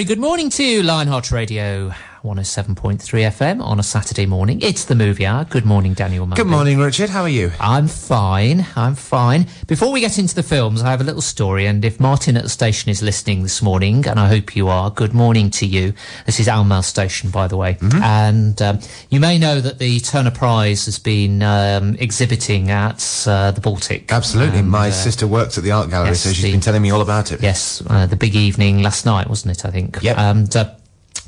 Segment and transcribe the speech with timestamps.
[0.00, 1.92] Very good morning to Lionheart Radio
[2.22, 4.60] 107.3 FM on a Saturday morning.
[4.60, 5.44] It's the movie hour.
[5.46, 6.26] Good morning, Daniel.
[6.26, 7.08] Good morning, Richard.
[7.08, 7.50] How are you?
[7.58, 8.66] I'm fine.
[8.76, 9.46] I'm fine.
[9.66, 11.64] Before we get into the films, I have a little story.
[11.66, 14.90] And if Martin at the station is listening this morning, and I hope you are,
[14.90, 15.94] good morning to you.
[16.26, 17.74] This is Alnmouth Station, by the way.
[17.74, 18.02] Mm-hmm.
[18.02, 23.52] And um, you may know that the Turner Prize has been um, exhibiting at uh,
[23.52, 24.12] the Baltic.
[24.12, 24.58] Absolutely.
[24.58, 26.82] And, My uh, sister works at the art gallery, yes, so she's the- been telling
[26.82, 27.42] me all about it.
[27.42, 29.64] Yes, uh, the big evening last night, wasn't it?
[29.64, 30.02] I think.
[30.02, 30.18] Yep.
[30.18, 30.74] And uh,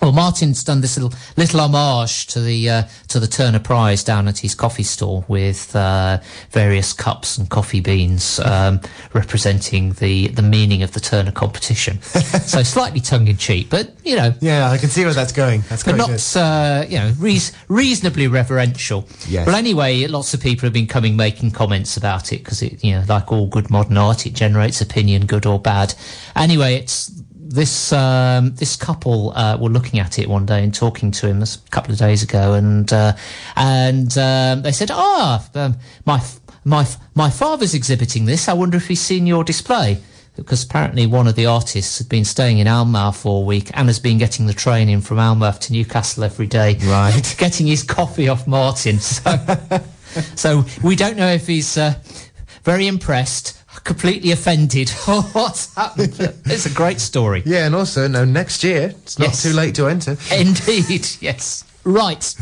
[0.03, 4.27] well, Martin's done this little little homage to the uh, to the Turner Prize down
[4.27, 6.19] at his coffee store with uh,
[6.51, 8.81] various cups and coffee beans um,
[9.13, 12.03] representing the the meaning of the Turner competition.
[12.03, 14.35] so slightly tongue in cheek, but you know.
[14.41, 15.61] Yeah, I can see where that's going.
[15.69, 19.07] That's But not, uh, you know, reas- reasonably reverential.
[19.29, 19.47] Yes.
[19.47, 22.93] Well, anyway, lots of people have been coming making comments about it because it, you
[22.93, 25.95] know, like all good modern art, it generates opinion, good or bad.
[26.35, 27.13] Anyway, it's
[27.53, 31.43] this um, this couple uh, were looking at it one day and talking to him
[31.43, 33.13] a couple of days ago, and uh,
[33.57, 36.21] and um, they said, "Ah, um, my
[36.65, 38.49] my my father's exhibiting this.
[38.49, 39.99] I wonder if he's seen your display."
[40.35, 43.87] Because apparently one of the artists had been staying in Alnmouth for a week and
[43.89, 47.35] has been getting the train in from Alnmouth to Newcastle every day, Right.
[47.39, 48.99] getting his coffee off Martin.
[50.15, 51.95] So, so we don't know if he's uh,
[52.65, 54.91] very impressed, completely offended,
[55.33, 56.15] what's happened.
[56.47, 57.43] It's a great story.
[57.47, 59.43] Yeah, and also, no, next year, it's not Yes.
[59.43, 60.17] too late to enter.
[60.35, 61.65] Indeed, yes.
[61.85, 62.35] Right.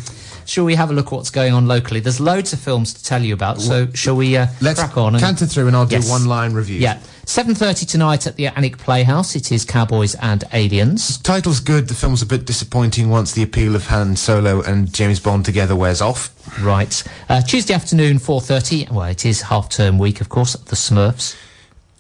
[0.47, 2.01] Shall we have a look at what's going on locally?
[2.01, 5.15] There's loads of films to tell you about, so shall we uh, Let's crack on?
[5.15, 6.05] and- canter through and I'll Yes.
[6.07, 6.81] do one line review.
[6.81, 6.99] Yeah.
[7.31, 9.37] 7.30 tonight at the Atlantic Playhouse.
[9.37, 11.17] It is Cowboys and Aliens.
[11.19, 11.87] Title's good.
[11.87, 15.77] The film's a bit disappointing once the appeal of Han Solo and James Bond together
[15.77, 16.35] wears off.
[16.61, 17.05] Right.
[17.29, 18.91] Uh, Tuesday afternoon, 4.30.
[18.91, 21.37] Well, it is half-term week, of course, the Smurfs.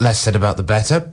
[0.00, 1.09] Less said about the better.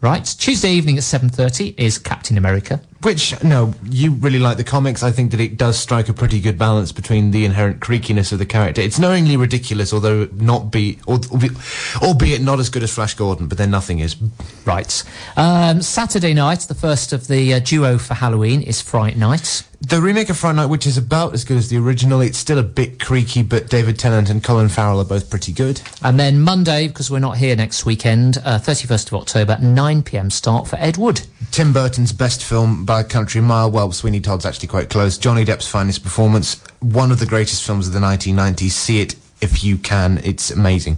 [0.00, 0.24] Right.
[0.24, 2.80] Tuesday evening at 7.30 is Captain America.
[3.04, 5.02] Which, no, you really like the comics.
[5.02, 8.38] I think that it does strike a pretty good balance between the inherent creakiness of
[8.38, 8.80] the character.
[8.80, 13.70] It's knowingly ridiculous, although not be, albeit not as good as Flash Gordon, but then
[13.70, 14.16] nothing is.
[14.64, 15.04] Right.
[15.36, 19.68] Um, Saturday night, the first of the uh, duo for Halloween is Fright Night.
[19.82, 22.58] The remake of Fright Night, which is about as good as the original, it's still
[22.58, 25.82] a bit creaky, but David Tennant and Colin Farrell are both pretty good.
[26.02, 30.66] And then Monday, because we're not here next weekend, uh, 31st of October, 9pm start
[30.66, 31.20] for Ed Wood.
[31.54, 33.70] Tim Burton's best film by country mile.
[33.70, 35.16] Well, Sweeney Todd's actually quite close.
[35.16, 36.60] Johnny Depp's finest performance.
[36.80, 38.72] One of the greatest films of the 1990s.
[38.72, 40.18] See it if you can.
[40.24, 40.96] It's amazing.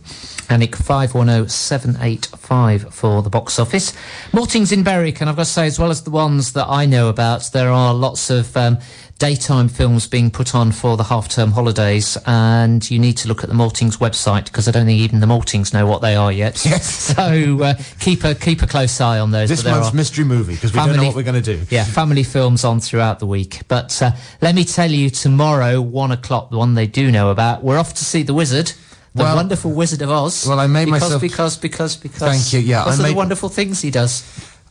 [0.49, 3.93] Alnwick 510785 for the box office.
[4.33, 6.87] Maltings in Berwick, and I've got to say, as well as the ones that I
[6.87, 8.79] know about, there are lots of um,
[9.19, 13.49] daytime films being put on for the half-term holidays, and you need to look at
[13.49, 16.65] the Maltings website because I don't think even the Maltings know what they are yet.
[16.67, 17.07] Yes.
[17.17, 19.49] So uh, keep a keep a close eye on those.
[19.49, 21.65] This there month's mystery movie, because we don't know what we're going to do.
[21.71, 23.61] yeah, family films on throughout the week.
[23.69, 24.11] But uh,
[24.43, 27.95] let me tell you, tomorrow, one o'clock, the one they do know about, we're off
[27.95, 28.73] to see The Wizard.
[29.15, 30.47] The Well- wonderful Wizard of Oz.
[30.47, 33.09] Well, I made because, myself- because because because Thank you, yeah, because I of the
[33.13, 34.23] made- wonderful things he does.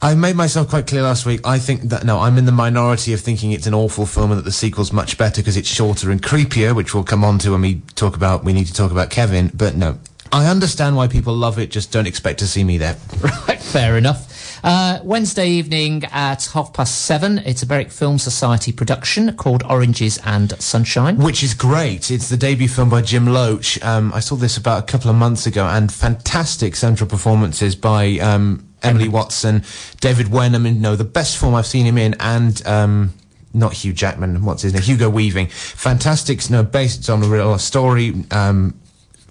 [0.06, 1.42] I made myself quite clear last week.
[1.44, 4.38] I think that, no, I'm in the minority of thinking it's an awful film and
[4.38, 7.54] that the sequel's much better because it's shorter and creepier, which we'll come on to
[7.54, 9.50] when we talk about, we need to talk about Kevin.
[9.52, 9.98] But no,
[10.32, 12.98] I understand why people love it, just don't expect to see me there.
[13.48, 14.64] Right, fair enough.
[14.64, 20.20] Uh, Wednesday evening at half past seven, it's a Berwick Film Society production called Oranges
[20.24, 21.18] and Sunshine.
[21.18, 22.12] Which is great.
[22.12, 23.84] It's the debut film by Jim Loach.
[23.84, 28.20] Um, I saw this about a couple of months ago, and fantastic central performances by
[28.20, 29.64] um, Emily Watson,
[30.00, 33.14] David Wenham, no, the best form I've seen him in, and um,
[33.54, 34.44] not Hugh Jackman.
[34.44, 34.84] What's his name?
[34.84, 35.48] Hugo Weaving.
[35.48, 36.48] Fantastic.
[36.50, 38.14] No, based on a real story.
[38.32, 38.80] Um,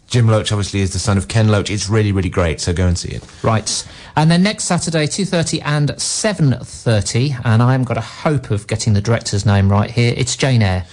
[0.06, 1.70] Jim Loach obviously is the son of Ken Loach.
[1.70, 2.60] It's really, really great.
[2.60, 3.24] So go and see it.
[3.42, 3.86] Right.
[4.16, 8.92] And then next Saturday, 2.30 and 7.30, and I haven't got a hope of getting
[8.92, 10.86] the director's name right here, it's Jane Eyre.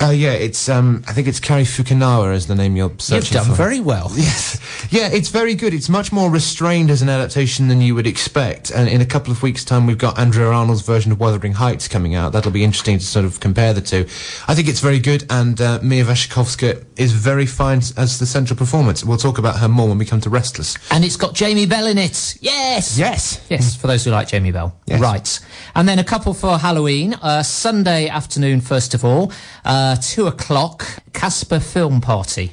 [0.00, 3.46] Uh, yeah, it's um, I think it's Cary Fukunaga is the name you're searching You've
[3.46, 3.62] done for.
[3.62, 4.10] very well.
[4.22, 4.58] Yes.
[4.90, 5.72] Yeah, it's very good.
[5.74, 8.70] It's much more restrained as an adaptation than you would expect.
[8.70, 11.88] And in a couple of weeks' time, we've got Andrea Arnold's version of Wuthering Heights
[11.88, 12.32] coming out.
[12.32, 14.06] That'll be interesting to sort of compare the two.
[14.48, 18.56] I think it's very good, and uh, Mia Wasikowska is very fine as the central
[18.56, 19.04] performance.
[19.04, 20.76] We'll talk about her more when we come to Restless.
[20.90, 22.36] And it's got Jamie Bell in it.
[22.40, 22.98] Yes.
[22.98, 23.44] Yes.
[23.48, 24.74] Yes, for those who like Jamie Bell.
[24.86, 25.00] Yes.
[25.00, 25.40] Right.
[25.74, 27.14] And then a couple for Halloween.
[27.14, 29.32] Uh, Sunday afternoon, first of all,
[29.64, 32.52] uh, two o'clock, Casper Film Party.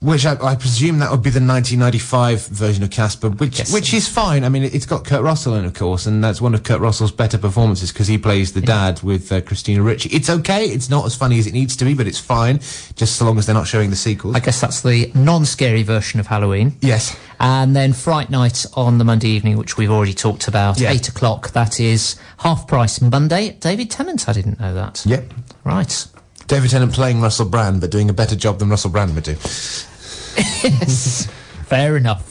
[0.00, 3.72] which I, I presume that would be the 1995 version of Casper, which Yes.
[3.72, 4.44] which is fine.
[4.44, 6.80] I mean, it, it's got Kurt Russell in, of course, and that's one of Kurt
[6.80, 10.10] Russell's better performances because he plays the dad with uh, Christina Ricci.
[10.10, 10.66] It's okay.
[10.66, 12.58] It's not as funny as it needs to be, but it's fine,
[12.96, 14.36] just so long as they're not showing the sequels.
[14.36, 16.76] I guess that's the non-scary version of Halloween.
[16.82, 17.16] yes.
[17.40, 20.90] And then Fright Night on the Monday evening, which we've already talked about, Yeah.
[20.92, 21.50] 8 o'clock.
[21.52, 23.56] That is half price Monday.
[23.60, 25.02] David Tennant, I didn't know that.
[25.06, 25.32] Yep.
[25.64, 26.06] Right.
[26.46, 29.32] David Tennant playing Russell Brand, but doing a better job than Russell Brand would do.
[29.32, 31.26] Yes.
[31.66, 32.30] Fair enough.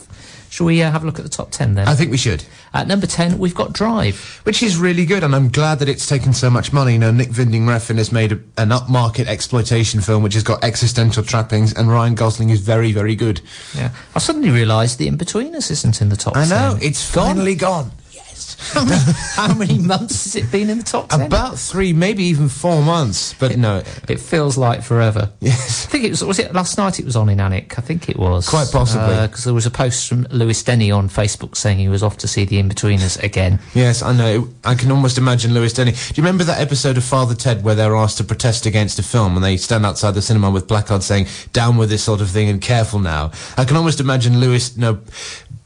[0.50, 1.88] Shall we uh, have a look at the top 10 then?
[1.88, 2.44] I think we should.
[2.76, 4.40] At number 10, we've got Drive.
[4.44, 6.94] Which is really good, and I'm glad that it's taken so much money.
[6.94, 10.64] You know, Nick Winding Refn has made a, an upmarket exploitation film which has got
[10.64, 13.42] existential trappings, and Ryan Gosling is very, very good.
[13.76, 13.90] Yeah.
[14.16, 16.50] I suddenly realised The In-Betweeners isn't in the top I 10.
[16.50, 17.90] know, it's finally gone.
[18.74, 19.02] How many,
[19.36, 21.22] how many months has it been in the top 10?
[21.22, 23.84] About three, maybe even four months, but no.
[24.10, 25.32] It feels like forever.
[25.42, 25.86] Yes.
[25.86, 27.78] I think it was, was it last night it was on in Alnwick?
[27.78, 28.50] I think it was.
[28.50, 29.14] Quite possibly.
[29.14, 32.18] Uh, because there was a post from Lewis Denny on Facebook saying he was off
[32.20, 33.60] to see The In-Betweeners again.
[33.76, 34.48] Yes, I know.
[34.64, 35.92] I can almost imagine Lewis Denny.
[35.92, 39.04] Do you remember that episode of Father Ted where they're asked to protest against a
[39.04, 42.30] film and they stand outside the cinema with placards saying, down with this sort of
[42.30, 43.32] thing and careful now?
[43.58, 45.00] I can almost imagine Lewis, no,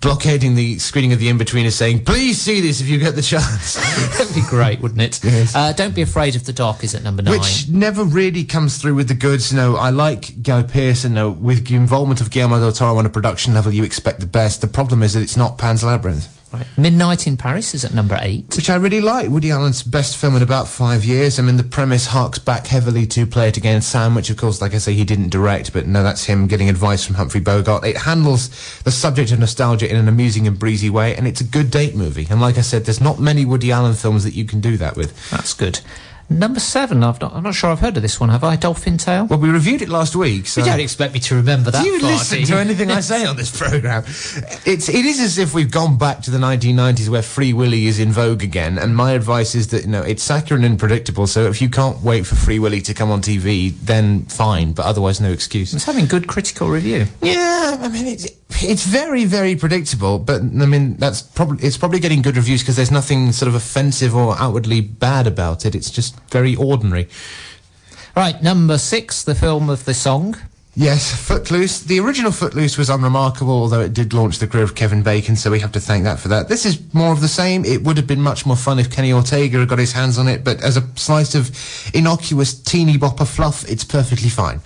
[0.02, 3.76] blockading the screening of The In-Betweeners saying, please see this if you get the chance.
[4.18, 5.24] That'd be great, wouldn't it?
[5.24, 5.56] Yes.
[5.56, 7.40] Uh, Don't Be Afraid of the Dark is at number nine.
[7.40, 9.52] Which never really comes through with the goods.
[9.52, 13.06] You know, I like Guy and no, with the involvement of Guillermo del Toro on
[13.06, 14.62] a production level, you expect the best.
[14.62, 16.34] The problem is that it's not Pan's Labyrinth.
[16.52, 16.66] Right.
[16.78, 18.56] Midnight in Paris is at number eight.
[18.56, 19.30] Which I really like.
[19.30, 21.40] Woody Allen's best film in about five years.
[21.40, 24.62] I mean, the premise harks back heavily to Play It Again Sam, which, of course,
[24.62, 27.86] like I say, he didn't direct, but no, that's him getting advice from Humphrey Bogart.
[27.86, 28.50] It handles
[28.84, 31.96] the subject of nostalgia in an amusing and breezy way, and it's a good date
[31.96, 32.28] movie.
[32.30, 34.96] And like I said, there's not many Woody Allen films that you can do that
[34.96, 35.30] with.
[35.30, 35.82] That's good.
[36.30, 38.58] Number seven, I've not, I'm not sure I've heard of this one, have I?
[38.58, 39.28] Dolphin Tale?
[39.28, 40.60] Well, we reviewed it last week, so...
[40.60, 43.00] you don't expect me to remember that Do you far, listen do to anything I
[43.00, 44.04] say on this program?
[44.66, 48.00] It's it is as if we've gone back to the 1990s where Free Willy is
[48.00, 48.78] in vogue again.
[48.78, 51.28] And my advice is that you know it's saccharine and predictable.
[51.28, 54.74] So if you can't wait for Free Willy to come on TV, then fine.
[54.74, 55.74] But otherwise, no excuse.
[55.74, 57.06] It's having good critical review.
[57.22, 60.20] Yeah, I mean it's it's very very predictable.
[60.20, 63.56] But I mean that's probably it's probably getting good reviews because there's nothing sort of
[63.56, 65.76] offensive or outwardly bad about it.
[65.76, 67.08] It's just very ordinary.
[68.16, 70.36] Right, number six, the film of the song.
[70.80, 71.82] Yes, Footloose.
[71.82, 75.50] The original Footloose was unremarkable, although it did launch the career of Kevin Bacon, so
[75.50, 76.50] we have to thank that for that.
[76.50, 77.66] This is more of the same.
[77.66, 80.28] It would have been much more fun if Kenny Ortega had got his hands on
[80.28, 81.50] it, but as a slice of
[81.96, 84.62] innocuous teeny bopper fluff, it's perfectly fine.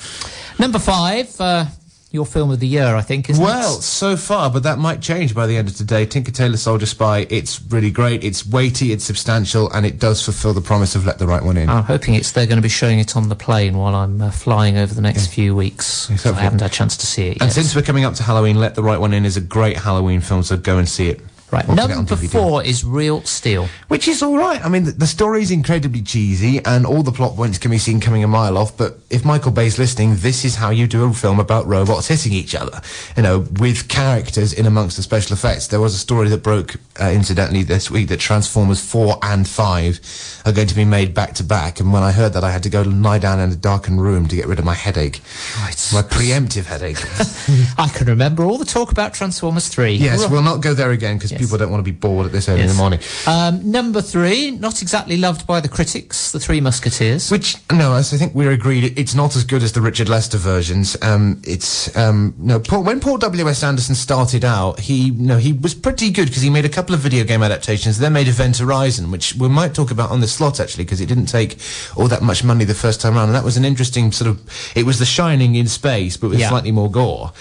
[0.59, 1.65] Number five, uh,
[2.11, 3.81] your film of the year, I think, isn't Well, it?
[3.81, 6.05] so far, but that might change by the end of today.
[6.05, 10.53] Tinker Tailor Soldier Spy, it's really great, it's weighty, it's substantial, and it does fulfill
[10.53, 11.69] the promise of Let the Right One In.
[11.69, 14.29] I'm hoping it's they're going to be showing it on the plane while I'm uh,
[14.31, 16.07] flying over the next few weeks.
[16.09, 17.41] Yes, I haven't had a chance to see it yet.
[17.43, 19.77] And since we're coming up to Halloween, Let the Right One In is a great
[19.77, 21.21] Halloween film, so go and see it.
[21.51, 22.31] Right, Or get it on number DVD.
[22.31, 23.67] four is Real Steel.
[23.87, 24.63] Which is all right.
[24.63, 27.99] I mean, the, the story's incredibly cheesy, and all the plot points can be seen
[27.99, 28.75] coming a mile off.
[28.77, 32.33] But if Michael Bay's listening, this is how you do a film about robots hitting
[32.33, 32.79] each other.
[33.17, 35.67] You know, with characters in amongst the special effects.
[35.67, 40.41] There was a story that broke, uh, incidentally, this week that Transformers 4 and 5
[40.45, 41.79] are going to be made back to back.
[41.79, 44.27] And when I heard that, I had to go lie down in a darkened room
[44.27, 45.21] to get rid of my headache,
[45.59, 45.89] Right.
[45.93, 46.97] my preemptive headache.
[47.77, 49.93] I can remember all the talk about Transformers 3.
[49.95, 51.31] yes, we'll not go there again because.
[51.41, 52.99] People don't want to be bored at this early in the morning.
[53.27, 57.31] Um, number three, not exactly loved by the critics, The Three Musketeers.
[57.31, 60.37] Which no, as I think we're agreed, it's not as good as the Richard Lester
[60.37, 60.95] versions.
[61.01, 62.59] Um, it's um, no.
[62.59, 66.41] Paul, when Paul W S Anderson started out, he no, he was pretty good because
[66.43, 67.97] he made a couple of video game adaptations.
[67.99, 71.07] Then made Event Horizon, which we might talk about on the slot actually, because it
[71.07, 71.57] didn't take
[71.95, 74.41] all that much money the first time around, and that was an interesting sort of.
[74.75, 76.49] It was The Shining in space, but with Yeah.
[76.49, 77.31] slightly more gore.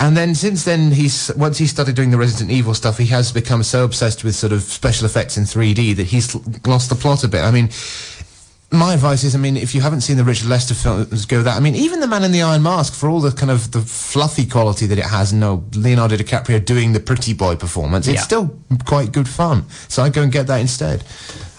[0.00, 3.32] And then since then, he's once he started doing the Resident Evil stuff, he has
[3.32, 6.34] become so obsessed with sort of special effects in 3D that he's
[6.66, 7.42] lost the plot a bit.
[7.42, 7.70] I mean,
[8.70, 11.56] my advice is, I mean, if you haven't seen the Richard Lester films, go that.
[11.56, 13.80] I mean, even The Man in the Iron Mask, for all the kind of the
[13.80, 18.56] fluffy quality that it has, no Leonardo DiCaprio doing the pretty boy performance, it's still
[18.84, 19.64] quite good fun.
[19.88, 21.02] So I'd go and get that instead.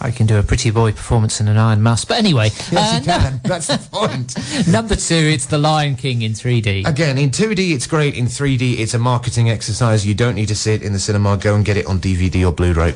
[0.01, 2.08] I can do a pretty boy performance in an Iron Mask.
[2.08, 3.41] But anyway, Yes, uh, you can.
[3.44, 4.68] That's the point.
[4.68, 6.88] number two, it's The Lion King in 3D.
[6.88, 8.15] Again, in 2D, it's great.
[8.15, 10.06] In 3D, it's a marketing exercise.
[10.06, 11.38] You don't need to see it in the cinema.
[11.38, 12.94] Go and get it on DVD or Blu-ray.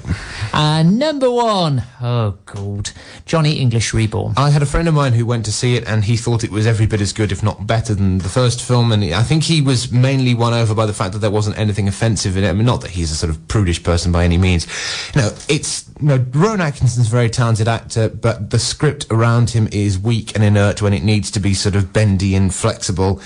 [0.54, 2.92] And number one, oh god,
[3.26, 4.34] Johnny English Reborn.
[4.38, 6.52] I had a friend of mine who went to see it, and he thought it
[6.52, 8.92] was every bit as good, if not better, than the first film.
[8.92, 11.88] And I think he was mainly won over by the fact that there wasn't anything
[11.88, 12.50] offensive in it.
[12.50, 14.68] I mean, not that he's a sort of prudish person by any means.
[15.16, 19.08] You know, it's you know, Rowan Atkinson Johnson's a very talented actor, but the script
[19.10, 22.54] around him is weak and inert when it needs to be sort of bendy and
[22.54, 23.20] flexible.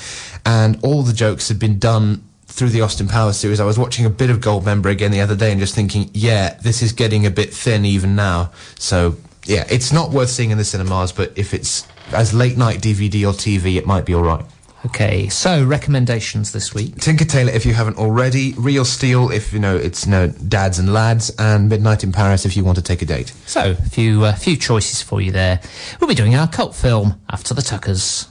[0.45, 3.59] And all the jokes had been done through the Austin Powers series.
[3.59, 6.53] I was watching a bit of Goldmember again the other day and just thinking, yeah,
[6.61, 8.51] this is getting a bit thin even now.
[8.79, 12.79] So, yeah, it's not worth seeing in the cinemas, but if it's as late night
[12.79, 14.45] DVD or TV, it might be all right.
[14.85, 16.95] Okay, so recommendations this week.
[16.97, 20.77] Tinker Tailor if you haven't already, Real Steel if you know it's you know dads
[20.77, 23.29] and lads, and Midnight in Paris if you want to take a date.
[23.47, 25.59] So, a few, uh, few choices for you there.
[25.99, 28.29] We'll be doing our cult film after the Tuckers.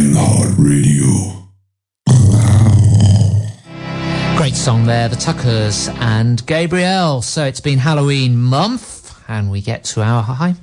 [0.00, 1.42] Hard radio.
[4.36, 7.22] Great song there, the Tuckers and Gabrielle.
[7.22, 10.54] So it's been Halloween month, and we get to our high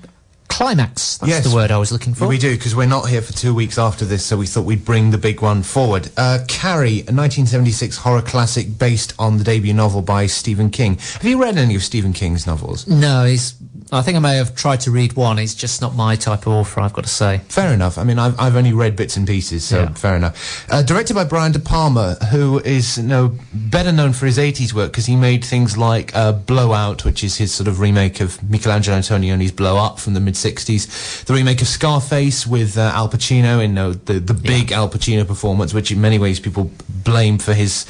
[0.49, 1.17] climax.
[1.17, 1.43] That's Yes.
[1.47, 2.27] the word I was looking for.
[2.27, 4.83] We do because we're not here for two weeks after this, so we thought we'd
[4.83, 6.09] bring the big one forward.
[6.17, 10.97] Uh, Carrie, a 1976 horror classic based on the debut novel by Stephen King.
[11.13, 12.85] Have you read any of Stephen King's novels?
[12.87, 13.53] No, he's.
[13.91, 15.39] I think I may have tried to read one.
[15.39, 16.79] He's just not my type of author.
[16.81, 17.39] I've got to say.
[17.49, 17.97] Fair enough.
[17.97, 19.93] I mean, I've, I've only read bits and pieces, so Yeah.
[19.93, 20.65] fair enough.
[20.69, 24.73] Uh, directed by Brian De Palma, who is you know, better known for his 80s
[24.73, 28.41] work because he made things like uh, Blowout, which is his sort of remake of
[28.47, 31.25] Michelangelo Antonioni's Blow Up from the mid 60s.
[31.25, 35.73] The remake of Scarface with uh, Al Pacino in the, the big Al Pacino performance,
[35.73, 36.69] which in many ways people
[37.03, 37.85] blame for his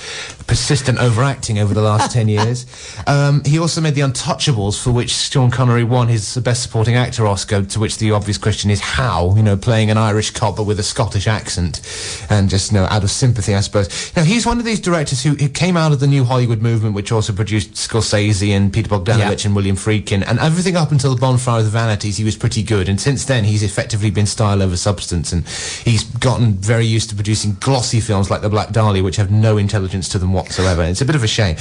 [0.47, 2.65] persistent overacting over the last 10 years.
[3.05, 7.25] Um, he also made The Untouchables, for which Sean Connery won his Best Supporting Actor
[7.27, 10.63] Oscar, to which the obvious question is how, you know, playing an Irish cop but
[10.63, 11.81] with a Scottish accent,
[12.29, 14.15] and just, you know, out of sympathy, I suppose.
[14.15, 16.95] Now, he's one of these directors who, who came out of the New Hollywood movement,
[16.95, 19.47] which also produced Scorsese and Peter Bogdanovich Yeah.
[19.47, 22.63] and William Friedkin, and everything up until The Bonfire of the Vanities, he was pretty
[22.63, 25.45] good, and since then, he's effectively been style over substance, and
[25.83, 29.57] he's gotten very used to producing glossy films like The Black Dahlia, which have no
[29.57, 30.83] intelligence to them whatsoever.
[30.83, 31.55] It's a bit of a shame.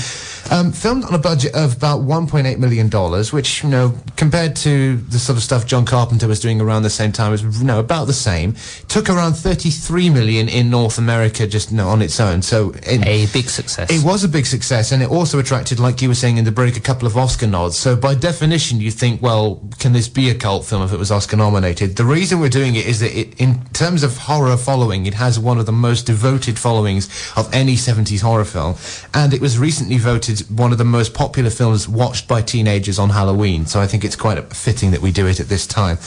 [0.50, 4.96] Um, filmed on a budget of about 1.8 million dollars, which you know, compared to
[4.96, 7.78] the sort of stuff John Carpenter was doing around the same time, was you know
[7.78, 8.50] about the same.
[8.50, 12.42] It Took around 33 million in North America just on its own.
[12.42, 13.88] So in, A big success.
[13.90, 16.50] it was a big success, and it also attracted, like you were saying in the
[16.50, 17.78] break, a couple of Oscar nods.
[17.78, 21.12] So by definition, you think, well, can this be a cult film if it was
[21.12, 21.94] Oscar nominated?
[21.94, 25.38] The reason we're doing it is that it, in terms of horror following, it has
[25.38, 28.74] one of the most devoted followings of any 70s horror film,
[29.14, 33.10] and it was recently voted one of the most popular films watched by teenagers on
[33.10, 33.64] Halloween.
[33.64, 35.98] So I think it's quite fitting that we do it at this time.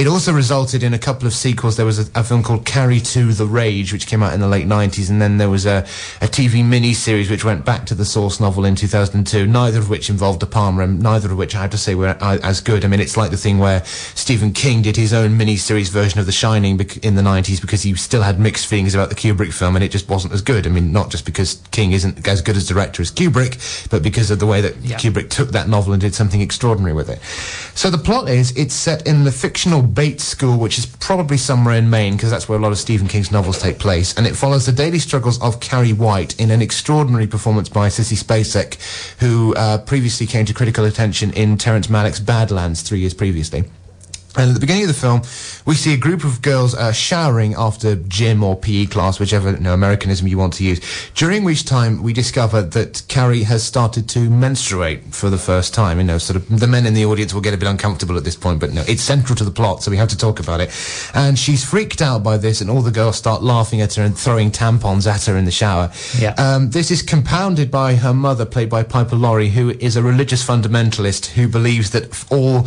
[0.00, 1.76] It also resulted in a couple of sequels.
[1.76, 4.48] There was a, a film called Carrie 2 The Rage, which came out in the
[4.48, 5.80] late 90s, and then there was a,
[6.22, 10.08] a TV mini-series which went back to the source novel in 2002, neither of which
[10.08, 12.82] involved De Palma, and neither of which I have to say were uh, as good.
[12.82, 16.24] I mean, it's like the thing where Stephen King did his own mini-series version of
[16.24, 19.76] The Shining in the 90s because he still had mixed feelings about the Kubrick film,
[19.76, 20.66] and it just wasn't as good.
[20.66, 24.30] I mean, not just because King isn't as good as director as Kubrick, but because
[24.30, 24.96] of the way that Yeah.
[24.96, 27.20] Kubrick took that novel and did something extraordinary with it.
[27.76, 31.74] So the plot is it's set in the fictional Bates School, which is probably somewhere
[31.74, 34.36] in Maine, because that's where a lot of Stephen King's novels take place, and it
[34.36, 39.54] follows the daily struggles of Carrie White in an extraordinary performance by Sissy Spacek, who
[39.54, 43.64] uh, previously came to critical attention in Terrence Malick's Badlands three years previously.
[44.36, 45.22] And at the beginning of the film,
[45.70, 49.60] we see a group of girls uh, showering after gym or PE class, whichever you
[49.60, 50.80] know, Americanism you want to use.
[51.14, 55.98] During which time, we discover that Carrie has started to menstruate for the first time.
[55.98, 58.24] You know, sort of the men in the audience will get a bit uncomfortable at
[58.24, 60.60] this point, but no, it's central to the plot, so we have to talk about
[60.60, 60.70] it.
[61.14, 64.18] And she's freaked out by this, and all the girls start laughing at her and
[64.18, 65.92] throwing tampons at her in the shower.
[66.18, 66.34] Yeah.
[66.36, 70.44] Um, this is compounded by her mother, played by Piper Laurie, who is a religious
[70.44, 72.62] fundamentalist who believes that all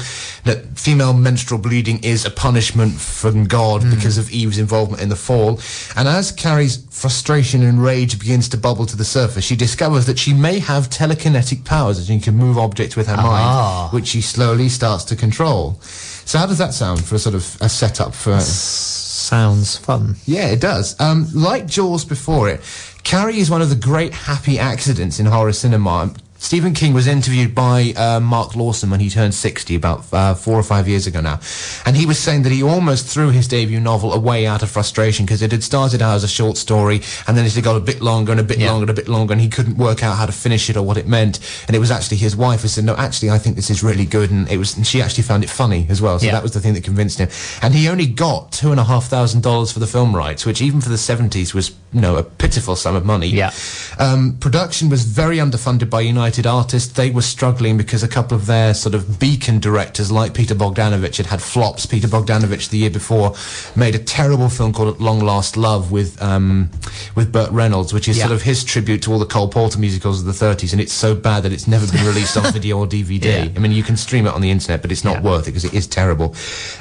[0.46, 5.16] that female menstrual bleeding is a punishment from God because of Eve's involvement in the
[5.16, 5.60] fall.
[5.96, 10.18] And as Carrie's frustration and rage begins to bubble to the surface, she discovers that
[10.20, 13.82] she may have telekinetic powers, that she can move objects with her Ah.
[13.84, 15.80] mind, which she slowly starts to control.
[16.26, 18.40] So how does that sound for a sort of a setup for?
[18.40, 20.16] Sounds fun.
[20.26, 20.96] Yeah, it does.
[21.00, 22.62] Um, like Jaws before it,
[23.04, 26.12] Carrie is one of the great happy accidents in horror cinema.
[26.44, 30.56] Stephen King was interviewed by uh, Mark Lawson when he turned 60 about uh, four
[30.60, 31.40] or five years ago now.
[31.86, 35.26] And he was saying that he almost threw his debut novel away out of frustration
[35.26, 37.80] because it had started out as a short story and then it had got a
[37.80, 38.72] bit longer and a bit Yeah.
[38.72, 40.84] longer and a bit longer and he couldn't work out how to finish it or
[40.84, 41.40] what it meant.
[41.68, 44.06] And it was actually his wife who said, no, actually, I think this is really
[44.06, 44.30] good.
[44.30, 46.20] And it was, and she actually found it funny as well.
[46.20, 46.34] So Yeah.
[46.34, 47.30] that was the thing that convinced him.
[47.62, 50.62] And he only got two and a half thousand dollars for the film rights, which
[50.62, 53.28] even for the seventies was, you know, a pitiful sum of money.
[53.28, 53.52] Yeah.
[53.98, 56.94] Um, production was very underfunded by United talented artists.
[56.94, 61.18] They were struggling because a couple of their sort of beacon directors, like Peter Bogdanovich,
[61.18, 61.86] had had flops.
[61.86, 63.36] Peter Bogdanovich, the year before,
[63.76, 66.72] made a terrible film called Long Last Love with um,
[67.16, 68.24] with Burt Reynolds, which is Yeah.
[68.26, 70.94] sort of his tribute to all the Cole Porter musicals of the 30s, and it's
[70.94, 73.24] so bad that it's never been released on video or DVD.
[73.26, 73.48] Yeah.
[73.56, 75.30] I mean, you can stream it on the internet, but it's not Yeah.
[75.30, 76.34] worth it because it is terrible.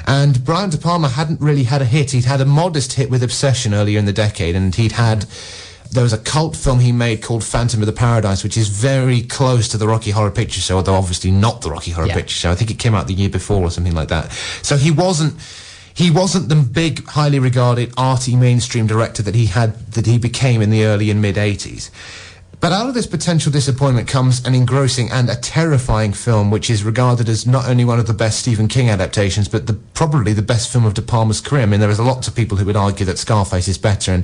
[0.07, 2.11] And Brian De Palma hadn't really had a hit.
[2.11, 5.25] He'd had a modest hit with Obsession earlier in the decade, and he'd had.
[5.91, 9.21] There was a cult film he made called Phantom of the Paradise, which is very
[9.21, 12.15] close to the Rocky Horror Picture Show, although obviously not the Rocky Horror Yeah.
[12.15, 12.51] Picture Show.
[12.51, 14.31] I think it came out the year before or something like that.
[14.63, 15.35] So he wasn't
[15.95, 20.61] he wasn't the big, highly regarded, arty mainstream director that he had that he became
[20.63, 21.91] in the early and mid '80s.
[22.59, 26.83] But out of this potential disappointment comes an engrossing and a terrifying film, which is
[26.83, 30.41] regarded as not only one of the best Stephen King adaptations, but the, probably the
[30.41, 31.63] best film of De Palma's career.
[31.63, 34.23] I mean, there is lots of people who would argue that Scarface is better, and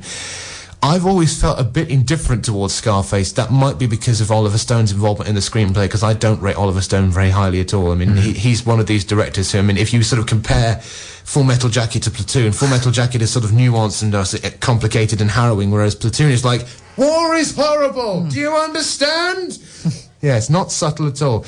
[0.81, 3.33] I've always felt a bit indifferent towards Scarface.
[3.33, 6.55] That might be because of Oliver Stone's involvement in the screenplay, because I don't rate
[6.55, 7.91] Oliver Stone very highly at all.
[7.91, 10.27] I mean, he, he's one of these directors who, I mean, if you sort of
[10.27, 14.25] compare Full Metal Jacket to Platoon, Full Metal Jacket is sort of nuanced and uh,
[14.61, 18.25] complicated and harrowing, whereas Platoon is like, war is horrible.
[18.27, 19.59] Do you understand?
[20.21, 21.45] yeah, it's not subtle at all.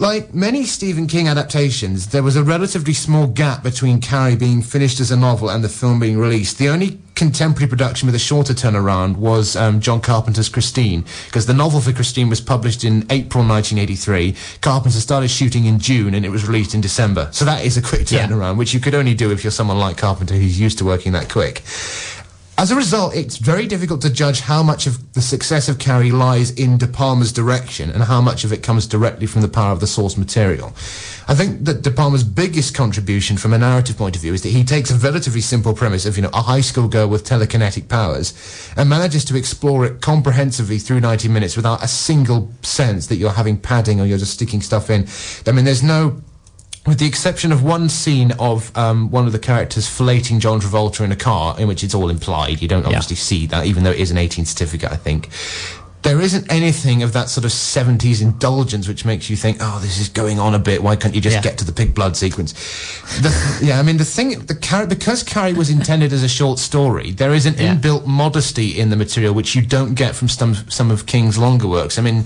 [0.00, 5.00] Like many Stephen King adaptations, there was a relatively small gap between Carrie being finished
[5.00, 6.56] as a novel and the film being released.
[6.58, 11.52] The only contemporary production with a shorter turnaround was um, John Carpenter's Christine, because the
[11.52, 14.36] novel for Christine was published in April 1983.
[14.60, 17.28] Carpenter started shooting in June and it was released in December.
[17.32, 18.28] So that is a quick Yeah.
[18.28, 21.10] turnaround, which you could only do if you're someone like Carpenter who's used to working
[21.10, 21.64] that quick.
[22.58, 26.10] As a result, it's very difficult to judge how much of the success of Carrie
[26.10, 29.70] lies in De Palma's direction and how much of it comes directly from the power
[29.70, 30.70] of the source material.
[31.28, 34.48] I think that De Palma's biggest contribution from a narrative point of view is that
[34.48, 37.86] he takes a relatively simple premise of, you know, a high school girl with telekinetic
[37.86, 38.34] powers
[38.76, 43.30] and manages to explore it comprehensively through 90 minutes without a single sense that you're
[43.30, 45.06] having padding or you're just sticking stuff in.
[45.46, 46.20] I mean, there's no
[46.88, 51.04] with the exception of one scene of um, one of the characters filleting John Travolta
[51.04, 52.62] in a car, in which it's all implied.
[52.62, 55.28] You don't obviously see that, even though it is an 18 certificate, I think.
[56.02, 59.98] There isn't anything of that sort of 70s indulgence which makes you think, oh, this
[59.98, 60.80] is going on a bit.
[60.80, 61.42] Why can't you just Yeah.
[61.42, 62.52] get to the pig blood sequence?
[63.20, 66.60] The, yeah, I mean, the thing, the Car- because Carrie was intended as a short
[66.60, 67.74] story, there is an Yeah.
[67.74, 71.66] inbuilt modesty in the material which you don't get from some some of King's longer
[71.66, 71.98] works.
[71.98, 72.24] I mean,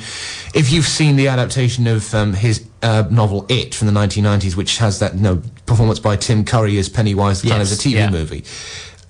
[0.52, 4.78] if you've seen the adaptation of um, his uh, novel It from the 1990s, which
[4.78, 7.88] has that you know, performance by Tim Curry as Pennywise, the kind of Yes, a
[7.88, 8.10] TV yeah.
[8.10, 8.44] movie.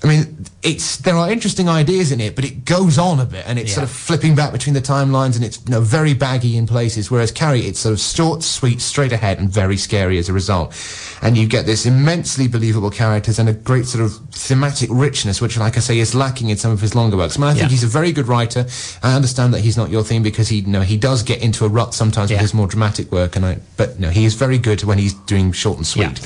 [0.04, 3.44] I mean, it's there are interesting ideas in it, but it goes on a bit,
[3.46, 6.56] and it's sort of flipping back between the timelines, and it's you know very baggy
[6.56, 7.10] in places.
[7.10, 10.74] Whereas Carrie, it's sort of short, sweet, straight ahead, and very scary as a result.
[11.22, 15.56] And you get this immensely believable characters and a great sort of thematic richness, which,
[15.56, 17.36] like I say, is lacking in some of his longer works.
[17.38, 18.66] I mean, I think he's a very good writer.
[19.04, 21.64] I understand that he's not your theme because he, you know, he does get into
[21.64, 24.58] a rut sometimes with his more dramatic work, and I, but no, he is very
[24.58, 26.18] good when he's doing short and sweet.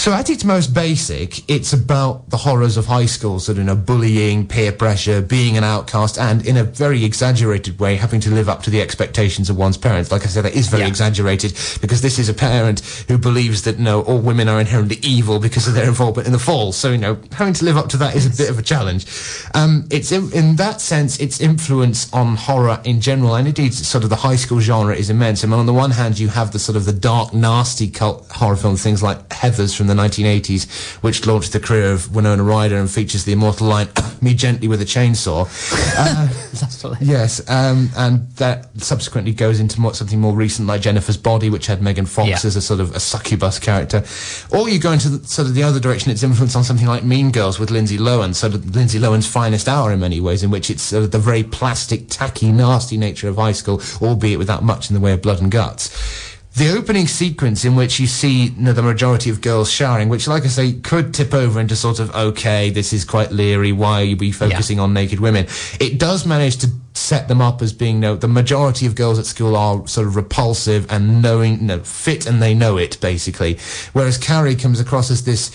[0.00, 3.64] So at its most basic, it's about the horrors of high school, sort of, you
[3.64, 8.30] know, bullying, peer pressure, being an outcast, and in a very exaggerated way, having to
[8.30, 10.10] live up to the expectations of one's parents.
[10.10, 10.88] Like I said, that is very Yeah.
[10.88, 15.38] exaggerated because this is a parent who believes that, no, all women are inherently evil
[15.38, 16.72] because of their involvement in the fall.
[16.72, 19.04] So, you know, having to live up to that is a bit of a challenge.
[19.52, 24.04] Um, it's in, in that sense, its influence on horror in general, and indeed sort
[24.04, 25.44] of the high school genre is immense.
[25.44, 28.26] I mean, on the one hand, you have the sort of the dark, nasty cult
[28.30, 30.68] horror film, things like Heathers from the 1980s,
[31.02, 33.88] which launched the career of Winona Ryder and features the immortal line,
[34.22, 35.46] me gently with a chainsaw.
[36.60, 41.50] That's Yes, um, and that subsequently goes into more, something more recent like Jennifer's Body,
[41.50, 42.36] which had Megan Fox Yeah.
[42.44, 44.02] as a sort of a succubus character.
[44.50, 47.04] Or you go into the, sort of the other direction, its influence on something like
[47.04, 50.50] Mean Girls with Lindsay Lohan, sort of Lindsay Lohan's finest hour in many ways, in
[50.50, 54.62] which it's sort of the very plastic, tacky, nasty nature of high school, albeit without
[54.62, 56.29] much in the way of blood and guts.
[56.56, 60.26] The opening sequence in which you see you know, the majority of girls showering, which,
[60.26, 64.02] like I say, could tip over into sort of, okay, this is quite leery, why
[64.02, 65.46] are we focusing on naked women?
[65.78, 69.18] It does manage to set them up as being, you know, the majority of girls
[69.18, 73.00] at school are sort of repulsive and knowing, you know, fit and they know it,
[73.00, 73.56] basically.
[73.92, 75.50] Whereas Carrie comes across as this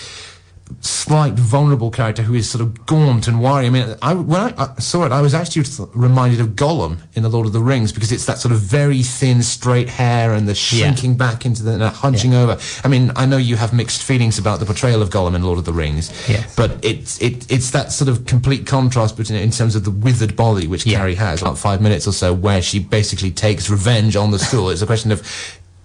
[0.82, 3.68] slight vulnerable character who is sort of gaunt and wiry.
[3.68, 6.98] I mean, I, when I, I saw it, I was actually th- reminded of Gollum
[7.14, 10.34] in The Lord of the Rings because it's that sort of very thin, straight hair
[10.34, 12.58] and the shrinking back into the and hunching over.
[12.84, 15.60] I mean, I know you have mixed feelings about the portrayal of Gollum in Lord
[15.60, 16.56] of the Rings, Yes.
[16.56, 20.36] but it's it, it's that sort of complete contrast between in terms of the withered
[20.36, 20.98] body which Yeah.
[20.98, 24.72] Carrie has, about five minutes or so, where she basically takes revenge on the school.
[24.72, 25.22] It's a question of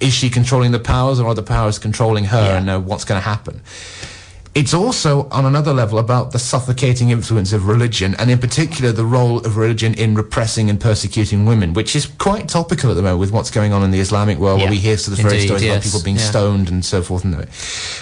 [0.01, 2.57] is she controlling the powers or are the powers controlling her Yeah.
[2.57, 3.61] and uh, what's going to happen?
[4.55, 9.05] It's also on another level about the suffocating influence of religion and in particular the
[9.05, 13.21] role of religion in repressing and persecuting women which is quite topical at the moment
[13.21, 14.65] with what's going on in the islamic world Yeah.
[14.65, 16.23] where we hear sort of various Indeed, stories about people being Yeah.
[16.31, 17.47] stoned and so forth and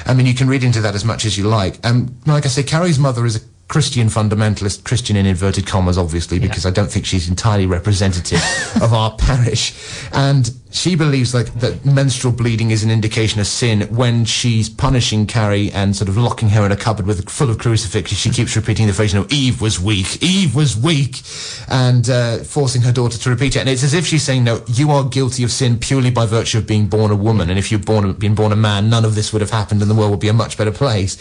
[0.06, 2.48] i mean you can read into that as much as you like um, like i
[2.48, 6.90] say carrie's mother is a Christian fundamentalist, Christian in inverted commas, obviously, because I don't
[6.90, 8.40] think she's entirely representative
[8.82, 9.74] of our parish.
[10.10, 15.26] And she believes like that menstrual bleeding is an indication of sin when she's punishing
[15.26, 18.16] Carrie and sort of locking her in a cupboard with a full of crucifixes.
[18.16, 21.20] She keeps repeating the phrase, you know, Eve was weak, Eve was weak,
[21.68, 23.60] and uh, forcing her daughter to repeat it.
[23.60, 26.56] And it's as if she's saying, no, you are guilty of sin purely by virtue
[26.56, 27.50] of being born a woman.
[27.50, 29.90] And if you'd born, been born a man, none of this would have happened and
[29.90, 31.18] the world would be a much better place.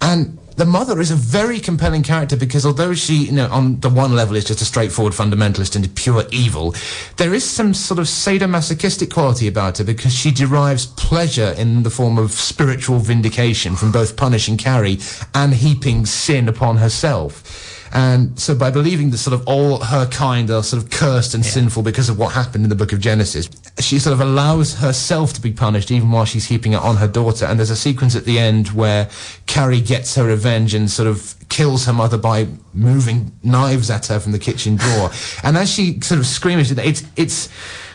[0.00, 3.90] And the mother is a very compelling character because although she, you know, on the
[3.90, 6.74] one level is just a straightforward fundamentalist and pure evil,
[7.18, 11.90] there is some sort of sadomasochistic quality about her because she derives pleasure in the
[11.90, 14.98] form of spiritual vindication from both punishing Carrie
[15.34, 17.75] and heaping sin upon herself.
[17.92, 21.44] And so by believing that sort of all her kind are sort of cursed and
[21.44, 25.32] sinful because of what happened in the book of Genesis, she sort of allows herself
[25.34, 27.44] to be punished even while she's heaping it on her daughter.
[27.44, 29.08] And there's a sequence at the end where
[29.46, 34.20] Carrie gets her revenge and sort of kills her mother by moving knives at her
[34.20, 35.10] from the kitchen drawer.
[35.44, 37.48] and as she sort of screams, it's, it's,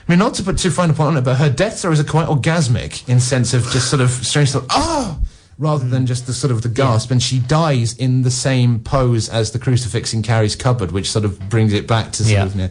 [0.08, 1.86] I mean, not to put too fine a point on it, but her death deaths
[1.86, 5.20] are quite orgasmic in sense of just sort of strange of, oh!
[5.58, 9.30] Rather than just the sort of the gasp, and she dies in the same pose
[9.30, 12.46] as the crucifix in Carrie's cupboard, which sort of brings it back to sort Yeah.
[12.46, 12.70] of you know,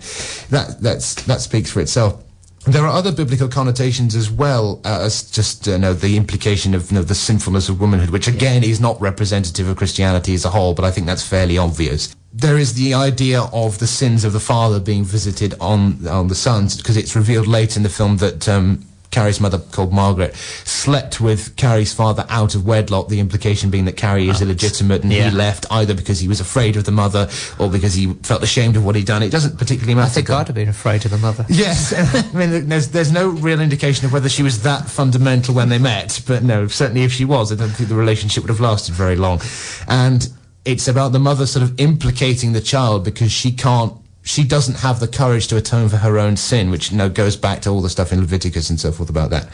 [0.51, 2.23] that that's that speaks for itself.
[2.67, 6.91] There are other biblical connotations as well uh, as just uh, know, the implication of
[6.91, 10.51] you know, the sinfulness of womanhood, which again is not representative of Christianity as a
[10.51, 12.15] whole, but I think that's fairly obvious.
[12.35, 16.35] There is the idea of the sins of the father being visited on on the
[16.35, 21.21] sons, because it's revealed late in the film that um, Carrie's mother, called Margaret, slept
[21.21, 25.31] with Carrie's father out of wedlock, the implication being that Carrie is illegitimate and Yeah.
[25.31, 28.77] he left either because he was afraid of the mother or because he felt ashamed
[28.77, 29.23] of what he'd done.
[29.23, 30.07] It doesn't particularly matter.
[30.11, 31.45] I think I'd have been afraid of the mother.
[31.51, 31.93] Yes,
[32.35, 35.79] I mean, there's there's no real indication of whether she was that fundamental when they
[35.79, 38.95] met, but no, certainly if she was, I don't think the relationship would have lasted
[38.95, 39.41] very long.
[39.89, 40.29] And
[40.65, 43.93] it's about the mother sort of implicating the child because she can't,
[44.23, 47.37] she doesn't have the courage to atone for her own sin, which you know goes
[47.37, 49.49] back to all the stuff in Leviticus and so forth about that.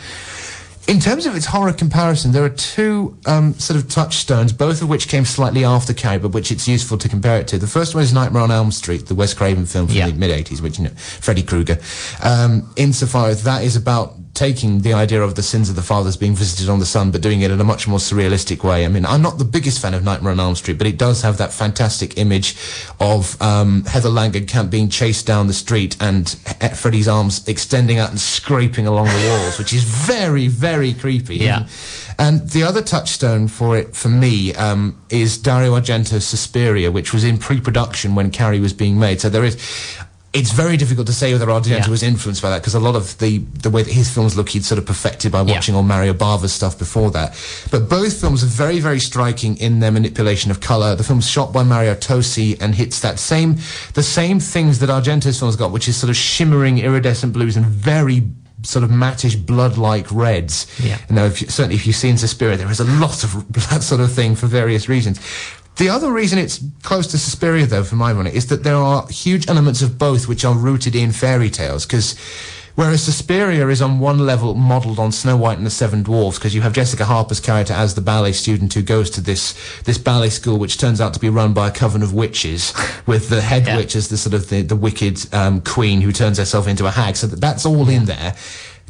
[0.88, 4.88] In terms of its horror comparison, there are two um, sort of touchstones, both of
[4.88, 7.59] which came slightly after Carrie, but which it's useful to compare it to.
[7.59, 10.07] The first one is Nightmare on Elm Street, the Wes Craven film from Yeah.
[10.07, 11.79] the mid 80s, which, you know, Freddy Krueger.
[12.22, 16.16] Um, insofar as that is about taking the idea of the sins of the fathers
[16.16, 18.85] being visited on the son, but doing it in a much more surrealistic way.
[18.85, 21.22] I mean, I'm not the biggest fan of Nightmare on Elm Street, but it does
[21.22, 22.55] have that fantastic image
[23.01, 26.29] of um, Heather Langenkamp being chased down the street and
[26.77, 31.37] Freddy's arms extending out and scraping along the walls, which is very, very creepy.
[31.37, 31.66] Yeah.
[32.18, 37.25] And the other touchstone for it, for me, um, is Dario Argento's Suspiria, which was
[37.25, 39.20] in pre-production when Carrie was being made.
[39.20, 39.57] So there is,
[40.38, 41.88] it's very difficult to say whether Argento Yeah.
[41.88, 44.49] was influenced by that because a lot of the the way that his films look,
[44.51, 45.55] he'd sort of perfected by Yeah.
[45.55, 47.35] watching all Mario Bava's stuff before that.
[47.70, 50.94] But both films are very, very striking in their manipulation of color.
[50.94, 53.57] The film's shot by Mario Tosi and hits that same,
[53.94, 57.66] the same things that Argento's films got, which is sort of shimmering, iridescent blues and
[57.66, 58.22] very
[58.62, 60.66] sort of mattish blood-like reds.
[60.83, 60.99] Yeah.
[61.09, 63.31] You know, if you, certainly if you've seen Suspiria, there is a lot of
[63.70, 65.20] that sort of thing for various reasons.
[65.76, 69.06] The other reason it's close to Suspiria, though, for my money, is that there are
[69.08, 71.84] huge elements of both which are rooted in fairy tales.
[71.84, 72.16] Because
[72.76, 76.54] whereas Suspiria is on one level modelled on Snow White and the Seven Dwarfs, because
[76.54, 80.30] you have Jessica Harper's character as the ballet student who goes to this this ballet
[80.30, 82.72] school, which turns out to be run by a coven of witches,
[83.06, 83.76] with the head Yeah.
[83.76, 86.90] witch as the sort of the, the wicked um, queen who turns herself into a
[86.90, 87.16] hag.
[87.16, 88.34] So that, that's all in there.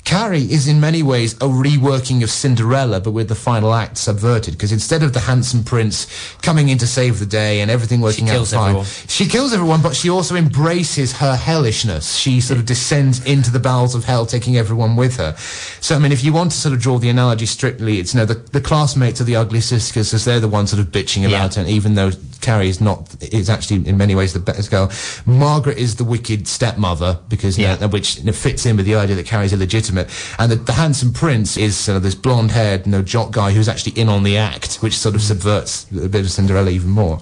[0.07, 4.55] Carrie is in many ways a reworking of Cinderella, but with the final act subverted.
[4.55, 6.07] Because instead of the handsome prince
[6.42, 8.87] coming in to save the day and everything working out fine, everyone.
[9.09, 12.14] she kills everyone, but she also embraces her hellishness.
[12.14, 15.35] She sort of descends into the bowels of hell, taking everyone with her.
[15.81, 18.21] So, I mean, if you want to sort of draw the analogy strictly, it's you
[18.21, 21.27] know the, the classmates of the ugly sisters, because they're the ones sort of bitching
[21.27, 21.64] about Yeah.
[21.64, 21.69] it.
[21.69, 22.12] Even though
[22.47, 24.89] Carrie is not, is actually in many ways the best girl.
[25.27, 27.85] Margaret is the wicked stepmother because Yeah.
[27.87, 31.89] which fits in with the idea that Carrie's illegitimate, and the, the handsome prince is
[31.89, 35.17] uh, this blonde-haired, you know, jock guy who's actually in on the act, which sort
[35.17, 37.19] of subverts a bit of Cinderella even more.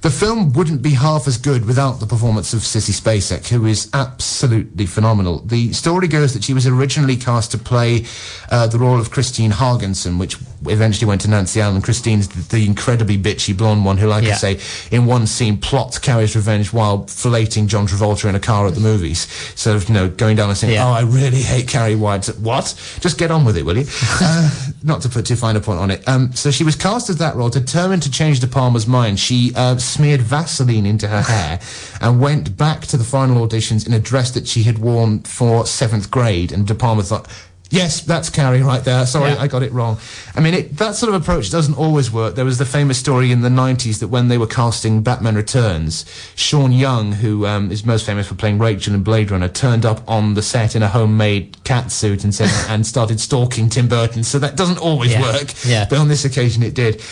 [0.00, 3.90] The film wouldn't be half as good without the performance of Sissy Spacek, who is
[3.94, 5.40] absolutely phenomenal.
[5.40, 8.04] The story goes that she was originally cast to play
[8.50, 11.82] uh, the role of Christine Hargensen, which eventually went to Nancy Allen.
[11.82, 14.34] Christine's the, the incredibly bitchy blonde one who, like Yeah.
[14.34, 18.66] I say, in one scene plots Carrie's revenge while filleting John Travolta in a car
[18.66, 19.26] at the movies.
[19.58, 20.86] Sort of, you know, going down and saying, Yeah.
[20.86, 22.26] oh, I really hate Carrie White.
[22.38, 22.74] What?
[23.00, 23.86] Just get on with it, will you?
[24.20, 24.50] uh,
[24.84, 26.06] not to put too fine a point on it.
[26.08, 29.18] Um, so she was cast as that role, determined to change De Palma's mind.
[29.18, 31.60] She uh, smeared Vaseline into her hair
[32.00, 35.66] and went back to the final auditions in a dress that she had worn for
[35.66, 36.52] seventh grade.
[36.52, 37.26] And De Palma thought,
[37.70, 39.04] Yes, that's Carrie right there.
[39.04, 39.42] Sorry, Yeah.
[39.42, 39.98] I got it wrong.
[40.34, 42.34] I mean, it, that sort of approach doesn't always work.
[42.34, 46.06] There was the famous story in the 90s that when they were casting Batman Returns,
[46.34, 50.00] Sean Young, who um, is most famous for playing Rachel in Blade Runner, turned up
[50.08, 54.24] on the set in a homemade cat suit and said, and started stalking Tim Burton.
[54.24, 55.20] So that doesn't always Yeah.
[55.20, 55.52] work.
[55.66, 55.86] Yeah.
[55.90, 57.02] But on this occasion it did.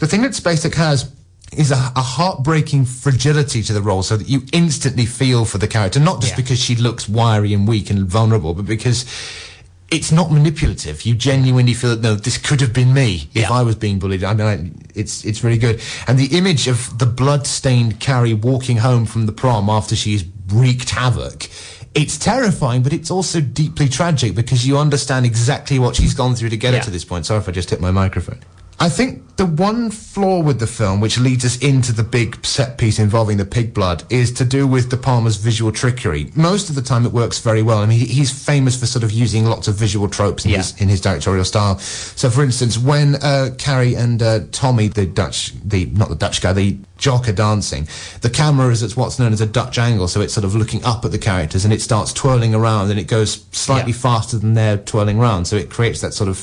[0.00, 1.04] The thing that Spacek has
[1.56, 5.68] is a, a heartbreaking fragility to the role so that you instantly feel for the
[5.68, 6.36] character, not just Yeah.
[6.36, 9.04] because she looks wiry and weak and vulnerable, but because
[9.90, 11.02] it's not manipulative.
[11.02, 13.52] You genuinely feel that no, this could have been me if Yeah.
[13.52, 14.24] I was being bullied.
[14.24, 15.80] I mean, I, it's it's really good.
[16.06, 20.90] And the image of the blood-stained Carrie walking home from the prom after she's wreaked
[20.90, 21.48] havoc.
[21.94, 26.48] It's terrifying, but it's also deeply tragic because you understand exactly what she's gone through
[26.48, 26.78] to get Yeah.
[26.78, 27.26] her to this point.
[27.26, 28.38] Sorry if I just hit my microphone.
[28.82, 32.78] I think the one flaw with the film, which leads us into the big set
[32.78, 36.32] piece involving the pig blood, is to do with De Palma's visual trickery.
[36.34, 37.78] Most of the time, it works very well.
[37.78, 40.56] I mean, he's famous for sort of using lots of visual tropes in, Yeah.
[40.56, 41.78] his, in his directorial style.
[41.78, 46.42] So, for instance, when uh, Carrie and uh, Tommy, the Dutch, the not the Dutch
[46.42, 47.86] guy, the jock are dancing,
[48.20, 50.82] the camera is at what's known as a Dutch angle, so it's sort of looking
[50.84, 53.98] up at the characters, and it starts twirling around, and it goes slightly Yeah.
[53.98, 56.38] faster than they're twirling around, so it creates that sort of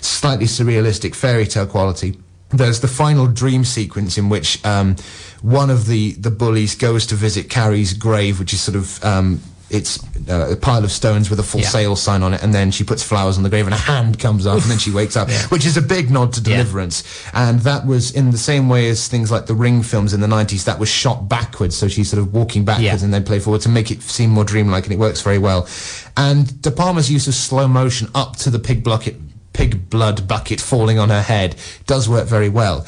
[0.00, 2.16] slightly surrealistic fairy tale quality.
[2.50, 4.94] There's the final dream sequence in which um,
[5.42, 9.40] one of the, the bullies goes to visit Carrie's grave, which is sort of um,
[9.74, 11.68] it's uh, a pile of stones with a full Yeah.
[11.68, 14.18] sale sign on it, and then she puts flowers on the grave, and a hand
[14.18, 16.58] comes up, and then she wakes up, which is a big nod to Yeah.
[16.58, 17.02] Deliverance.
[17.32, 20.26] And that was in the same way as things like the Ring films in the
[20.28, 23.04] 90s, that was shot backwards, so she's sort of walking backwards Yeah.
[23.04, 25.66] and then play forward to make it seem more dreamlike, and it works very well.
[26.16, 29.16] And De Palma's use of slow motion up to the pig bucket,
[29.52, 31.56] pig blood bucket falling on her head
[31.86, 32.86] does work very well.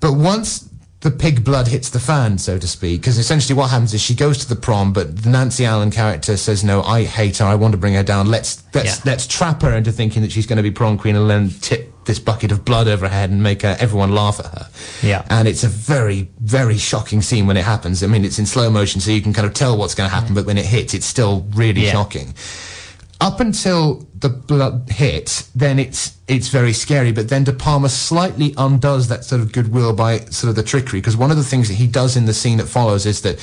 [0.00, 0.66] But once
[1.00, 4.14] the pig blood hits the fan, so to speak, because essentially what happens is she
[4.14, 7.46] goes to the prom, but the Nancy Allen character says, "No, I hate her.
[7.46, 8.26] I want to bring her down.
[8.26, 9.02] Let's let's Yeah.
[9.06, 11.94] let's trap her into thinking that she's going to be prom queen, and then tip
[12.04, 14.68] this bucket of blood over her head and make her, everyone laugh at her."
[15.02, 15.22] Yeah.
[15.30, 18.02] and it's a very very shocking scene when it happens.
[18.02, 20.14] I mean, it's in slow motion, so you can kind of tell what's going to
[20.14, 21.92] happen, but when it hits, it's still really Yeah.
[21.92, 22.34] shocking
[23.20, 27.12] up until the blood hit, then it's it's very scary.
[27.12, 31.00] But then De Palma slightly undoes that sort of goodwill by sort of the trickery,
[31.00, 33.38] because one of the things that he does in the scene that follows is that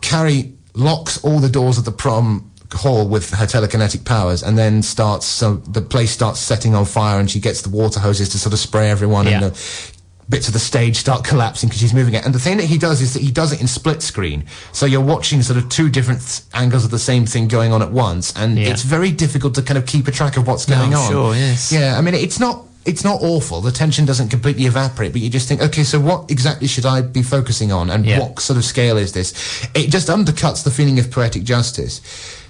[0.00, 4.80] Carrie locks all the doors of the prom hall with her telekinetic powers and then
[4.80, 8.38] starts so the place starts setting on fire and she gets the water hoses to
[8.38, 9.32] sort of spray everyone Yeah.
[9.32, 9.92] and the
[10.30, 12.24] bits of the stage start collapsing because she's moving it.
[12.24, 14.44] And the thing that he does is that he does it in split screen.
[14.72, 17.90] So you're watching sort of two different angles of the same thing going on at
[17.92, 18.32] once.
[18.36, 18.68] And Yeah.
[18.68, 21.10] it's very difficult to kind of keep a track of what's going I'm on.
[21.10, 21.72] sure, yes.
[21.72, 22.64] Yeah, I mean, it's not.
[22.86, 23.60] It's not awful.
[23.60, 27.02] The tension doesn't completely evaporate, but you just think, okay, so what exactly should I
[27.02, 28.20] be focusing on, and Yeah.
[28.20, 29.34] what sort of scale is this?
[29.74, 32.00] It just undercuts the feeling of poetic justice.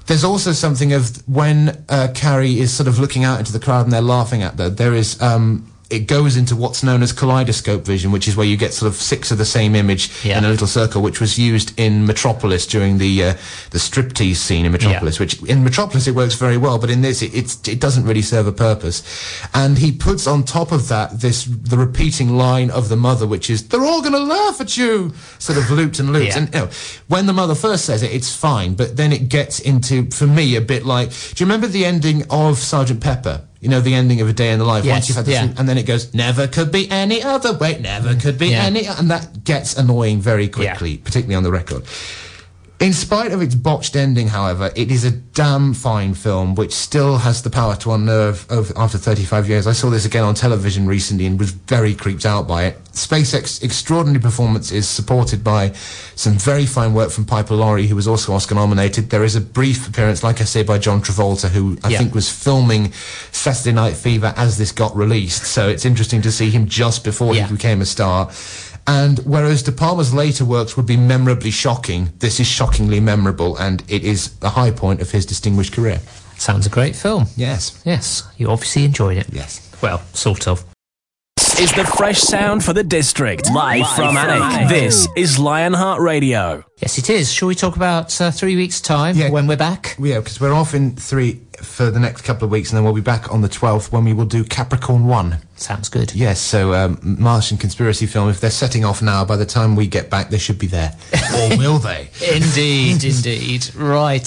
[0.07, 3.87] There's also something of when uh, Carrie is sort of looking out into the crowd
[3.87, 4.71] and they're laughing at her.
[4.71, 8.57] There is um, it goes into what's known as kaleidoscope vision, which is where you
[8.57, 10.39] get sort of six of the same image Yeah.
[10.39, 13.35] in a little circle, which was used in Metropolis during the uh,
[13.71, 15.19] the striptease scene in Metropolis.
[15.19, 18.23] Which in Metropolis it works very well, but in this it it's, it doesn't really
[18.23, 19.03] serve a purpose.
[19.53, 23.51] And he puts on top of that this the repeating line of the mother, which
[23.51, 26.29] is "They're all going to laugh at you," sort of looped and looped.
[26.29, 26.39] Yeah.
[26.39, 26.69] And you know,
[27.09, 30.57] when the mother first says it, it's fine, but then it gets into for me
[30.57, 31.11] a bit like.
[31.11, 33.43] Do you remember the ending of Sergeant Pepper?
[33.61, 34.85] You know, the ending of A Day in the Life.
[34.87, 35.53] Yes, Once you've had the yeah.
[35.59, 38.65] and then it goes, never could be any other way, never could be Yeah.
[38.65, 41.85] any, and that gets annoying very quickly, particularly on the record.
[42.81, 47.19] In spite of its botched ending, however, it is a damn fine film which still
[47.19, 49.67] has the power to unnerve over, after 35 years.
[49.67, 52.83] I saw this again on television recently and was very creeped out by it.
[52.93, 55.73] Spacek's extraordinary performance is supported by
[56.15, 59.11] some very fine work from Piper Laurie, who was also Oscar nominated.
[59.11, 61.99] There is a brief appearance, like I say, by John Travolta, who I Yeah.
[61.99, 62.95] think was filming
[63.31, 65.45] Saturday Night Fever as this got released.
[65.45, 67.47] So it's interesting to see him just before Yeah.
[67.47, 68.31] he became a star.
[68.87, 73.83] And whereas De Palma's later works would be memorably shocking, this is shockingly memorable, and
[73.89, 76.01] it is the high point of his distinguished career.
[76.37, 77.27] Sounds a great film.
[77.37, 77.81] Yes.
[77.85, 79.27] Yes, you obviously enjoyed it.
[79.33, 79.71] Yes.
[79.83, 80.65] Well, sort of.
[81.61, 83.51] is the fresh sound for the district.
[83.53, 84.69] Live, from Alnwick.
[84.69, 86.65] This is Lionheart Radio.
[86.81, 87.31] Yes, it is.
[87.33, 89.31] Shall we talk about uh, three weeks' time Yeah.
[89.31, 89.97] when we're back?
[89.99, 92.95] Yeah, because we're off in three for the next couple of weeks, and then we'll
[92.95, 95.37] be back on the 12th when we will do Capricorn 1.
[95.57, 96.15] Sounds good.
[96.15, 99.87] Yes, so um, Martian conspiracy film, if they're setting off now, by the time we
[99.87, 100.97] get back, they should be there.
[101.35, 102.09] or will they?
[102.35, 103.75] Indeed, indeed.
[103.75, 104.25] Right.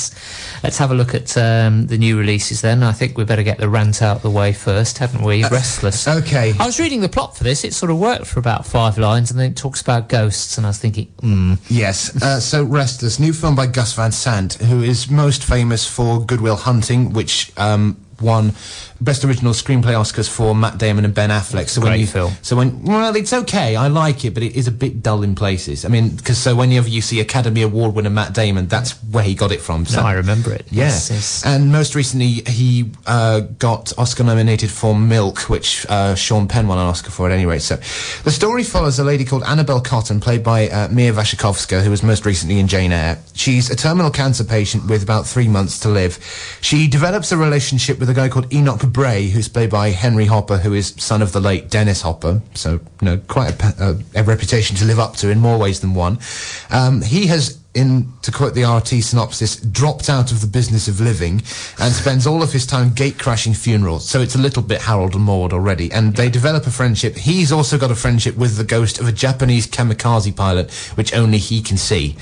[0.61, 2.83] Let's have a look at um, the new releases then.
[2.83, 5.43] I think we better get the rant out of the way first, haven't we?
[5.45, 6.07] Restless.
[6.07, 6.53] okay.
[6.59, 7.63] I was reading the plot for this.
[7.63, 10.67] It sort of worked for about five lines, and then it talks about ghosts, and
[10.67, 11.55] I was thinking, hmm.
[11.67, 16.25] Yes, uh, so Restless, new film by Gus Van Sant, who is most famous for
[16.25, 18.53] Goodwill Hunting, which um, won
[19.03, 21.69] Best Original Screenplay Oscars for Matt Damon and Ben Affleck.
[21.69, 22.33] So when you, film.
[22.41, 23.75] So when well, it's okay.
[23.75, 25.85] I like it, but it is a bit dull in places.
[25.85, 29.35] I mean, because so whenever you see Academy Award winner Matt Damon, that's where he
[29.35, 29.85] got it from.
[29.85, 30.65] So No, I remember it.
[30.71, 31.45] Yeah, Yes, yes.
[31.45, 36.77] and most recently he uh, got Oscar nominated for Milk, which uh, Sean Penn won
[36.77, 37.61] an Oscar for at any rate.
[37.61, 37.75] So,
[38.23, 42.03] the story follows a lady called Annabelle Cotton, played by uh, Mia Wasikowska, who was
[42.03, 43.19] most recently in Jane Eyre.
[43.33, 46.19] She's a terminal cancer patient with about three months to live.
[46.61, 50.57] She develops a relationship with a guy called Enoch Brae, who's played by Henry Hopper,
[50.57, 52.41] who is son of the late Dennis Hopper.
[52.53, 55.57] So, you know, quite a, pa- uh, a reputation to live up to in more
[55.57, 56.19] ways than one.
[56.69, 61.01] Um, he has in, to quote the RT synopsis, dropped out of the business of
[61.01, 61.41] living
[61.79, 64.07] and spends all of his time gate crashing funerals.
[64.07, 65.91] So it's a little bit Harold and Maude already.
[65.91, 67.15] And they develop a friendship.
[67.15, 71.39] He's also got a friendship with the ghost of a Japanese kamikaze pilot, which only
[71.39, 72.15] he can see.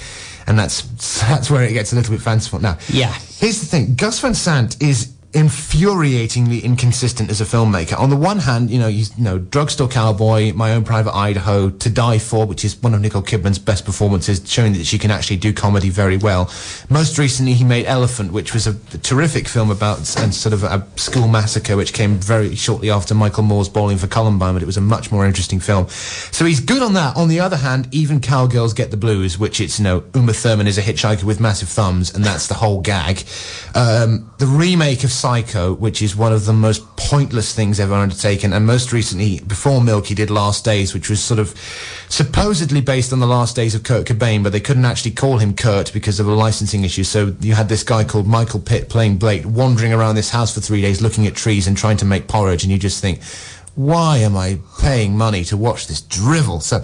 [0.47, 0.81] And that's,
[1.21, 2.59] that's where it gets a little bit fanciful.
[2.59, 3.11] Now, Yeah.
[3.37, 3.95] Here's the thing.
[3.95, 7.97] Gus Van Sant is infuriatingly inconsistent as a filmmaker.
[7.97, 11.89] On the one hand, you know, you know, Drugstore Cowboy, My Own Private Idaho, To
[11.89, 15.37] Die For, which is one of Nicole Kidman's best performances, showing that she can actually
[15.37, 16.51] do comedy very well.
[16.89, 20.85] Most recently, he made Elephant, which was a terrific film about and sort of a
[20.97, 24.77] school massacre, which came very shortly after Michael Moore's Bowling for Columbine, but it was
[24.77, 25.87] a much more interesting film.
[25.87, 27.15] So he's good on that.
[27.15, 30.67] On the other hand, even Cowgirls Get the Blues, which it's, you know, Uma Thurman
[30.67, 33.23] is a hitchhiker with massive thumbs, and that's the whole gag.
[33.75, 38.53] Um, the remake of Psycho, which is one of the most pointless things ever undertaken,
[38.53, 41.53] and most recently, before Milk, he did Last Days, which was sort of
[42.09, 45.53] supposedly based on the last days of Kurt Cobain, but they couldn't actually call him
[45.53, 47.03] Kurt because of a licensing issue.
[47.03, 50.61] So you had this guy called Michael Pitt playing Blake, wandering around this house for
[50.61, 53.21] three days, looking at trees and trying to make porridge, and you just think,
[53.75, 56.61] why am I paying money to watch this drivel?
[56.61, 56.81] So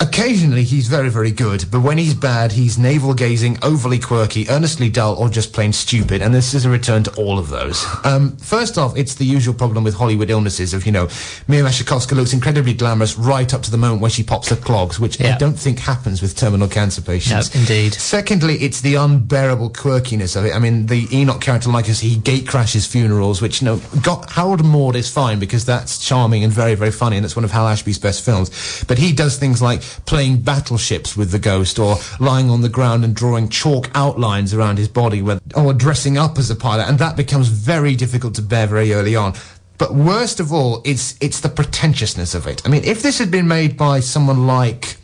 [0.00, 4.88] occasionally he's very, very good, but when he's bad, he's navel gazing, overly quirky, earnestly
[4.88, 6.22] dull, or just plain stupid.
[6.22, 7.84] And this is a return to all of those.
[8.04, 11.08] Um, first off, it's the usual problem with Hollywood illnesses of, you know,
[11.48, 15.00] Mia Wasikowska looks incredibly glamorous right up to the moment where she pops her clogs,
[15.00, 17.54] which I don't think happens with terminal cancer patients.
[17.54, 17.94] No, indeed.
[17.94, 20.54] Secondly, it's the unbearable quirkiness of it.
[20.54, 24.30] I mean, the Enoch character, like us, he gate crashes funerals, which, you know, got
[24.30, 27.44] Harold and Maude is fine because that's charming and very, very funny, and it's one
[27.44, 28.84] of Hal Ashby's best films.
[28.86, 33.04] But he does things like playing battleships with the ghost, or lying on the ground
[33.04, 35.22] and drawing chalk outlines around his body,
[35.54, 39.16] or dressing up as a pilot, and that becomes very difficult to bear very early
[39.16, 39.34] on.
[39.78, 42.62] But worst of all, it's it's the pretentiousness of it.
[42.66, 44.97] I mean, if this had been made by someone like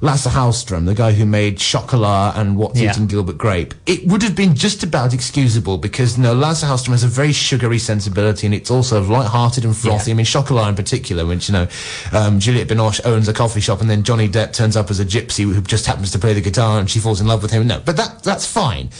[0.00, 2.92] Lasse Hallström, the guy who made Chocolat and What's Yeah.
[2.92, 6.92] Eating Gilbert Grape, it would have been just about excusable because you no, Lasse Hallström
[6.92, 10.10] has a very sugary sensibility and it's also light-hearted and frothy.
[10.10, 10.14] Yeah.
[10.14, 11.68] I mean, Chocolat in particular, which you know,
[12.12, 15.04] um, Juliette Binoche owns a coffee shop and then Johnny Depp turns up as a
[15.04, 17.66] gypsy who just happens to play the guitar and she falls in love with him.
[17.66, 18.90] No, but that that's fine.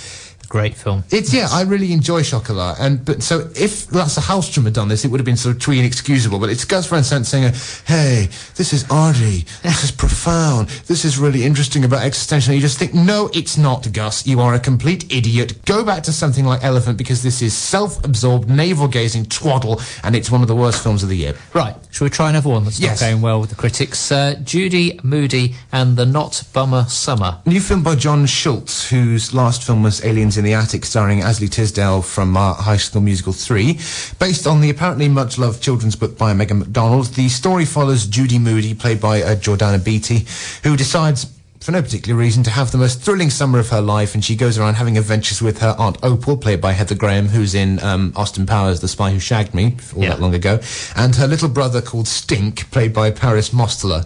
[0.49, 1.05] Great film.
[1.11, 5.05] It's yeah, I really enjoy Chocolat, and but so if Lasse Hallström had done this,
[5.05, 6.39] it would have been sort of twee and excusable.
[6.39, 7.53] But it's Gus Van Sant saying,
[7.87, 12.67] "Hey, this is arty, this is profound, this is really interesting about existential." And you
[12.67, 14.27] just think, "No, it's not, Gus.
[14.27, 15.63] You are a complete idiot.
[15.67, 20.41] Go back to something like Elephant because this is self-absorbed, navel-gazing twaddle, and it's one
[20.41, 23.03] of the worst films of the year." Right, shall we try another one that's Yes.
[23.03, 24.11] not going well with the critics?
[24.11, 27.37] Uh, Judy Moody and the Not Bummer Summer.
[27.45, 31.49] New film by John Schultz, whose last film was Aliens in the Attic, starring Ashley
[31.49, 33.75] Tisdale from uh, High School Musical 3.
[34.19, 38.39] Based on the apparently much loved children's book by Megan McDonald, the story follows Judy
[38.39, 40.25] Moody, played by uh, Jordana Beatty,
[40.67, 44.15] who decides for no particular reason, to have the most thrilling summer of her life,
[44.15, 47.53] and she goes around having adventures with her aunt Opal, played by Heather Graham, who's
[47.55, 50.11] in um, Austin Powers, The Spy Who Shagged Me, all Yeah.
[50.11, 50.61] that long ago,
[50.95, 54.05] and her little brother called Stink, played by Parris Mosteller.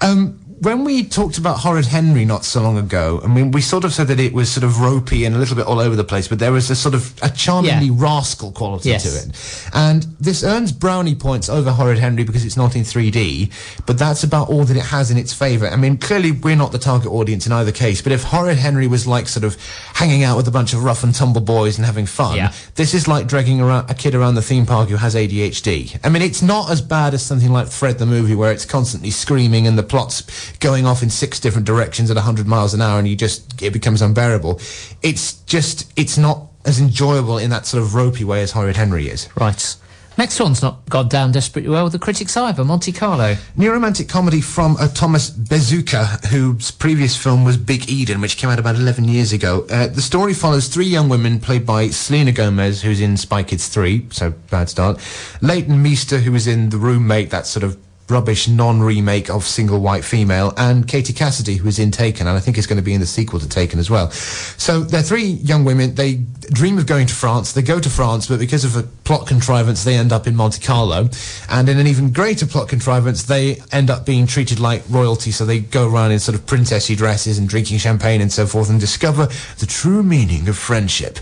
[0.00, 3.84] Um, when we talked about Horrid Henry not so long ago, I mean, we sort
[3.84, 6.04] of said that it was sort of ropey and a little bit all over the
[6.04, 7.92] place, but there was a sort of a charmingly Yeah.
[7.94, 9.02] rascal quality Yes.
[9.02, 9.28] to it.
[9.74, 13.50] And this earns brownie points over Horrid Henry because it's not in 3D,
[13.84, 15.68] but that's about all that it has in its favour.
[15.70, 18.86] I mean, clearly we're not the target audience in either case, but if Horrid Henry
[18.86, 19.56] was like sort of
[19.94, 22.52] hanging out with a bunch of rough and tumble boys and having fun, Yeah.
[22.76, 25.96] this is like dragging around a kid around the theme park who has ADHD.
[26.02, 29.10] I mean, it's not as bad as something like Fred the movie where it's constantly
[29.10, 30.22] screaming and the plot's
[30.60, 33.72] going off in six different directions at 100 miles an hour and you just, it
[33.72, 34.60] becomes unbearable.
[35.02, 39.08] It's just, it's not as enjoyable in that sort of ropey way as Horrid Henry
[39.08, 39.28] is.
[39.36, 39.76] Right.
[40.18, 42.64] Next one's not gone down desperately well with the critics either.
[42.64, 43.36] Monte Carlo.
[43.54, 48.48] New romantic comedy from uh, Thomas Bezucha, whose previous film was Big Eden, which came
[48.48, 49.66] out about 11 years ago.
[49.70, 53.68] Uh, the story follows three young women played by Selena Gomez, who's in Spy Kids
[53.68, 54.98] 3, so bad start.
[55.42, 57.76] Leighton Meester, who was in The Roommate, that sort of
[58.08, 62.40] rubbish non-remake of Single White Female, and Katie Cassidy, who is in Taken, and I
[62.40, 64.10] think is going to be in the sequel to Taken as well.
[64.10, 65.94] So they're three young women.
[65.94, 66.16] They
[66.52, 67.52] dream of going to France.
[67.52, 70.60] They go to France, but because of a plot contrivance, they end up in Monte
[70.60, 71.08] Carlo.
[71.48, 75.30] And in an even greater plot contrivance, they end up being treated like royalty.
[75.32, 78.70] So they go around in sort of princessy dresses and drinking champagne and so forth
[78.70, 79.28] and discover
[79.58, 81.18] the true meaning of friendship.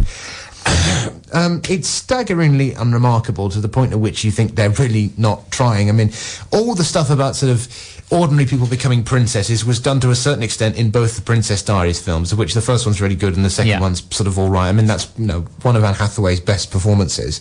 [1.32, 5.88] Um, it's staggeringly unremarkable to the point at which you think they're really not trying.
[5.88, 6.10] I mean,
[6.52, 7.66] all the stuff about sort of
[8.10, 12.00] ordinary people becoming princesses was done to a certain extent in both the Princess Diaries
[12.00, 13.80] films, of which the first one's really good and the second Yeah.
[13.80, 14.68] one's sort of all right.
[14.68, 17.40] I mean, that's you know one of Anne Hathaway's best performances,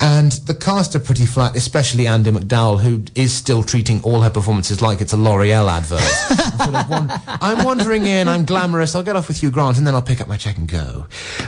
[0.00, 4.30] and the cast are pretty flat, especially Andie MacDowell, who is still treating all her
[4.30, 6.00] performances like it's a L'Oreal advert.
[6.30, 9.76] I'm sort of wan- I'm wandering in, I'm glamorous, I'll get off with Hugh Grant,
[9.78, 11.06] and then I'll pick up my check and go.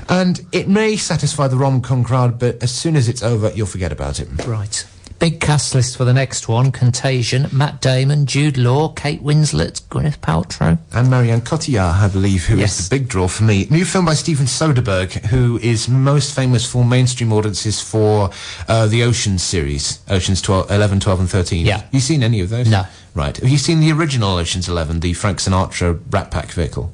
[0.08, 1.56] And it may satisfy the
[1.86, 4.28] rom-com crowd, but as soon as it's over, you'll forget about it.
[4.46, 4.86] Right.
[5.18, 6.70] Big cast list for the next one.
[6.70, 10.78] Contagion, Matt Damon, Jude Law, Kate Winslet, Gwyneth Paltrow.
[10.92, 12.88] and Marianne Cotillard, I believe, who is Yes.
[12.88, 13.66] the big draw for me.
[13.70, 18.28] New film by Steven Soderbergh, who is most famous for mainstream audiences for
[18.68, 21.64] uh, the Ocean series, Oceans 12, 11, 12, and 13.
[21.64, 21.82] Yeah.
[21.92, 22.68] You seen any of those?
[22.68, 22.84] No.
[23.14, 23.34] Right.
[23.38, 26.92] Have you seen the original Oceans 11, the Frank Sinatra Rat Pack vehicle?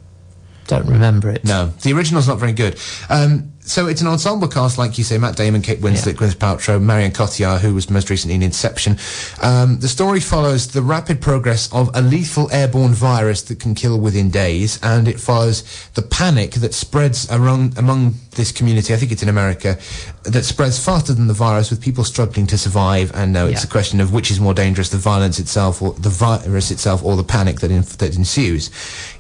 [0.69, 1.45] Don't remember it.
[1.45, 2.79] No, the original's not very good.
[3.11, 6.13] Um, so it's an ensemble cast, like you say, Matt Damon, Kate Winslet, Yeah.
[6.29, 8.99] Gwyneth Paltrow, Marion Cotillard, who was most recently in Inception.
[9.41, 13.99] Um, the story follows the rapid progress of a lethal airborne virus that can kill
[14.01, 15.63] within days, and it follows
[15.95, 19.79] the panic that spreads around, among this community, I think it's in America,
[20.25, 23.69] that spreads faster than the virus with people struggling to survive, and now it's Yeah.
[23.69, 27.17] a question of which is more dangerous, the violence itself, or the virus itself, or
[27.17, 28.71] the panic that, inf- that ensues.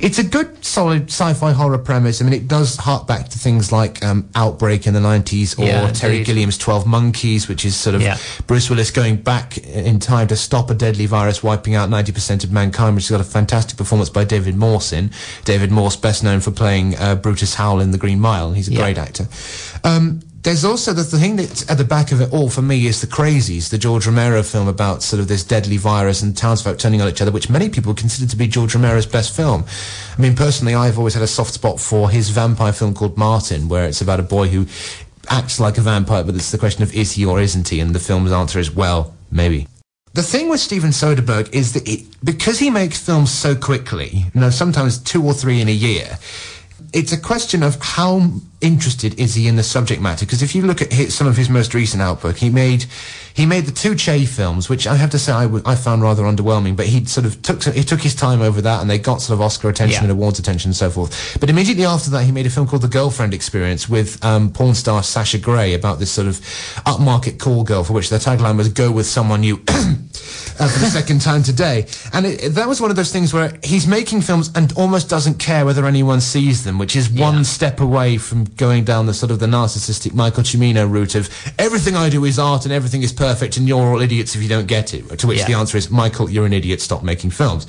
[0.00, 2.20] It's a good, solid sci-fi horror premise.
[2.20, 5.64] I mean, it does hark back to things like um, Outbreak in the 90s, or
[5.66, 6.24] Yeah, Terry.
[6.24, 8.16] Gilliam's 12 Monkeys, which is sort of Yeah.
[8.46, 12.50] Bruce Willis going back in time to stop a deadly virus wiping out 90% of
[12.52, 15.10] mankind, which has got a fantastic performance by David Morse in.
[15.44, 18.52] David Morse, best known for playing uh, Brutus Howell in The Green Mile.
[18.52, 19.26] He's a great actor.
[19.84, 23.00] Um, there's also the, thing that's at the back of it all for me is
[23.00, 27.00] the Crazies, the George Romero film about sort of this deadly virus and townsfolk turning
[27.00, 29.64] on each other, which many people consider to be George Romero's best film.
[30.18, 33.68] I mean, personally, I've always had a soft spot for his vampire film called Martin,
[33.68, 34.66] where it's about a boy who
[35.30, 37.78] acts like a vampire, but it's the question of is he or isn't he?
[37.78, 39.68] And the film's answer is well, maybe.
[40.14, 44.40] The thing with Steven Soderbergh is that it, because he makes films so quickly, you
[44.40, 46.18] know, sometimes two or three in a year,
[46.93, 48.30] it's a question of how
[48.61, 50.24] interested is he in the subject matter.
[50.24, 52.85] Because if you look at his, some of his most recent output, he made
[53.35, 56.03] he made the two Che films, which I have to say I, w- I found
[56.03, 56.76] rather underwhelming.
[56.76, 59.35] But he sort of took he took his time over that, and they got sort
[59.37, 60.11] of Oscar attention Yeah.
[60.11, 61.37] and awards attention and so forth.
[61.41, 64.74] But immediately after that, he made a film called The Girlfriend Experience with um, porn
[64.74, 66.37] star Sasha Grey about this sort of
[66.87, 69.61] upmarket call girl, for which their tagline was "Go with someone you."
[70.61, 71.86] uh, for the second time today.
[72.12, 75.09] And it, it- that was one of those things where he's making films and almost
[75.09, 79.14] doesn't care whether anyone sees them, which is one step away from going down the
[79.14, 81.28] sort of the narcissistic Michael Cimino route of
[81.59, 84.48] everything I do is art and everything is perfect and you're all idiots if you
[84.48, 85.18] don't get it.
[85.18, 85.46] To which Yeah.
[85.46, 87.66] the answer is, Michael, you're an idiot, stop making films.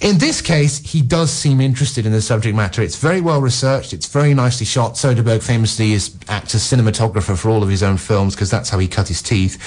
[0.00, 2.82] In this case, he does seem interested in the subject matter.
[2.82, 3.92] It's very well researched.
[3.92, 4.94] It's very nicely shot.
[4.94, 8.78] Soderbergh famously is acts as cinematographer for all of his own films because that's how
[8.78, 9.58] he cut his teeth.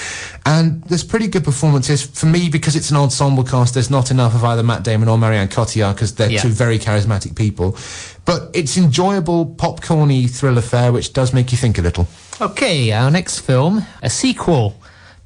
[0.46, 2.02] And there's pretty good performances.
[2.02, 5.18] For me, because it's an ensemble cast, there's not enough of either Matt Damon or
[5.18, 6.40] Marianne Cotillard because they're Yeah.
[6.40, 7.76] two very charismatic people.
[8.24, 12.08] But it's enjoyable, popcorny thriller fare, which does make you think a little.
[12.40, 14.76] Okay, our next film, a sequel,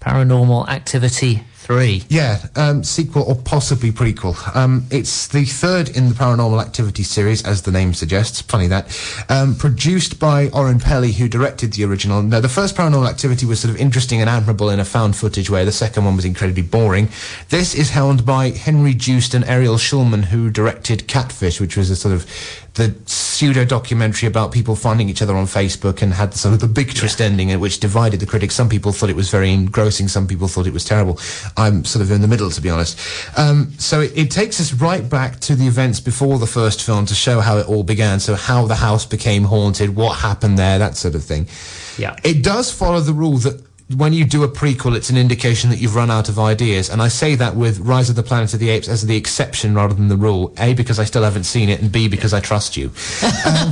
[0.00, 2.04] Paranormal Activity Three.
[2.08, 4.54] Yeah, um, sequel or possibly prequel.
[4.54, 8.40] Um, it's the third in the Paranormal Activity series, as the name suggests.
[8.40, 8.86] Funny that.
[9.28, 12.22] Um, produced by Oren Peli, who directed the original.
[12.22, 15.50] Now, the first Paranormal Activity was sort of interesting and admirable in a found footage
[15.50, 15.64] way.
[15.64, 17.08] The second one was incredibly boring.
[17.48, 21.96] This is helmed by Henry Joost and Ariel Schulman, who directed Catfish, which was a
[21.96, 22.30] sort of
[22.76, 26.68] the pseudo documentary about people finding each other on Facebook and had sort of the
[26.68, 28.54] big twist ending which divided the critics.
[28.54, 31.18] Some people thought it was very engrossing, some people thought it was terrible.
[31.56, 32.98] I'm sort of in the middle, to be honest.
[33.38, 37.06] Um, so it, it takes us right back to the events before the first film
[37.06, 38.20] to show how it all began.
[38.20, 41.48] So how the house became haunted, what happened there, that sort of thing.
[41.96, 42.14] Yeah.
[42.24, 43.62] It does follow the rule that
[43.94, 46.90] when you do a prequel, it's an indication that you've run out of ideas.
[46.90, 49.76] And I say that with Rise of the Planet of the Apes as the exception
[49.76, 50.52] rather than the rule.
[50.58, 52.90] A, because I still haven't seen it, and B, because I trust you.
[53.46, 53.70] Um,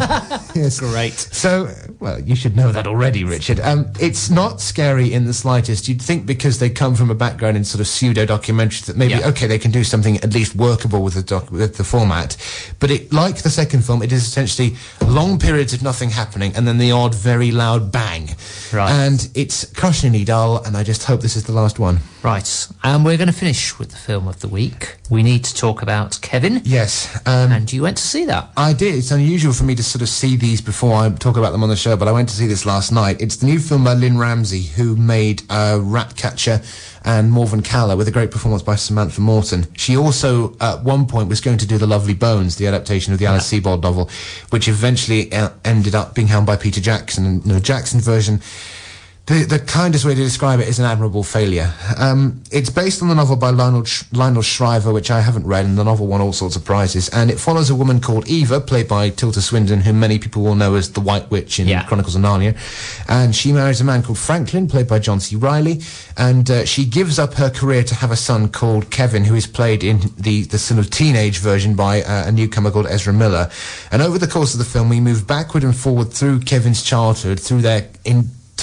[0.54, 0.78] yes.
[0.78, 1.14] Great.
[1.14, 3.58] So, well, you should know that already, Richard.
[3.60, 5.88] Um, it's not scary in the slightest.
[5.88, 9.14] You'd think because they come from a background in sort of pseudo documentaries that maybe,
[9.14, 9.28] Yeah.
[9.30, 12.36] okay, they can do something at least workable with the, doc- with the format.
[12.78, 16.68] But it, like the second film, it is essentially long periods of nothing happening and
[16.68, 18.30] then the odd, very loud bang.
[18.72, 18.90] Right.
[18.92, 19.66] And it's
[20.04, 21.98] crushingly dull, and I just hope this is the last one.
[22.22, 22.68] Right.
[22.82, 24.96] And we're going to finish with the film of the week.
[25.08, 26.60] We need to talk about Kevin.
[26.62, 27.16] Yes.
[27.26, 28.50] Um, And you went to see that.
[28.54, 28.94] I did.
[28.96, 31.70] It's unusual for me to sort of see these before I talk about them on
[31.70, 33.18] the show, but I went to see this last night.
[33.20, 36.60] It's the new film by Lynne Ramsay, who made uh, Ratcatcher
[37.06, 39.66] and Morvern Callar with a great performance by Samantha Morton.
[39.74, 43.18] She also, at one point, was going to do The Lovely Bones, the adaptation of
[43.18, 44.10] the Alice Sebold novel,
[44.50, 47.24] which eventually uh, ended up being helmed by Peter Jackson.
[47.26, 48.40] And the Jackson version
[49.26, 51.72] the, the kindest way to describe it is an admirable failure.
[51.96, 55.64] Um, it's based on the novel by Lionel, Sh- Lionel Shriver, which I haven't read,
[55.64, 57.08] and the novel won all sorts of prizes.
[57.08, 60.54] And it follows a woman called Eva, played by Tilda Swinton, whom many people will
[60.54, 61.84] know as the White Witch in Yeah.
[61.84, 62.54] Chronicles of Narnia.
[63.08, 65.36] And she marries a man called Franklin, played by John C.
[65.36, 65.80] Reilly.
[66.18, 69.46] And uh, she gives up her career to have a son called Kevin, who is
[69.46, 73.50] played in the, the sort of teenage version by uh, a newcomer called Ezra Miller.
[73.90, 77.40] And over the course of the film, we move backward and forward through Kevin's childhood,
[77.40, 77.88] through their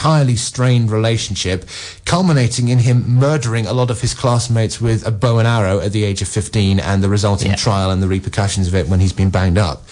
[0.01, 1.63] entirely strained relationship,
[2.05, 5.91] culminating in him murdering a lot of his classmates with a bow and arrow at
[5.91, 7.55] the age of 15 and the resulting Yeah.
[7.55, 9.83] trial and the repercussions of it when he's been banged up.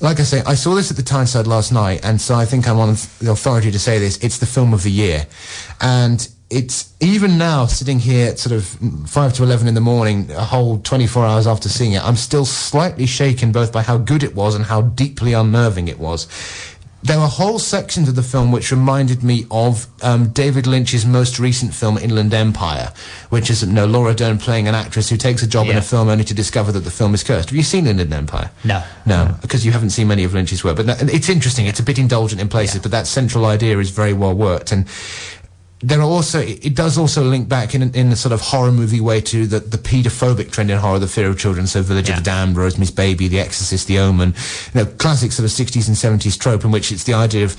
[0.00, 2.68] Like I say, I saw this at the Tyneside last night, and so I think
[2.68, 4.18] I'm on the authority to say this.
[4.18, 5.26] It's the film of the year.
[5.80, 8.64] And it's even now sitting here at sort of
[9.06, 12.44] 5 to 11 in the morning, a whole 24 hours after seeing it, I'm still
[12.44, 16.26] slightly shaken both by how good it was and how deeply unnerving it was.
[17.00, 21.38] There were whole sections of the film which reminded me of um, David Lynch's most
[21.38, 22.92] recent film, Inland Empire,
[23.30, 25.82] which is you know, Laura Dern playing an actress who takes a job in a
[25.82, 27.50] film only to discover that the film is cursed.
[27.50, 28.50] Have you seen Inland Empire?
[28.64, 28.82] No.
[29.06, 30.76] No, because you haven't seen many of Lynch's work.
[30.76, 31.66] But no, it's interesting.
[31.66, 34.72] It's a bit indulgent in places, but that central idea is very well worked.
[34.72, 34.86] And
[35.80, 39.00] there are also it does also link back in in a sort of horror movie
[39.00, 41.66] way to the the pedophobic trend in horror, the fear of children.
[41.66, 42.18] So Village Yeah.
[42.18, 44.34] of the Damned, Rosemary's Baby, The Exorcist, The Omen,
[44.74, 47.56] you know, classic sort of 60s and 70s trope in which it's the idea of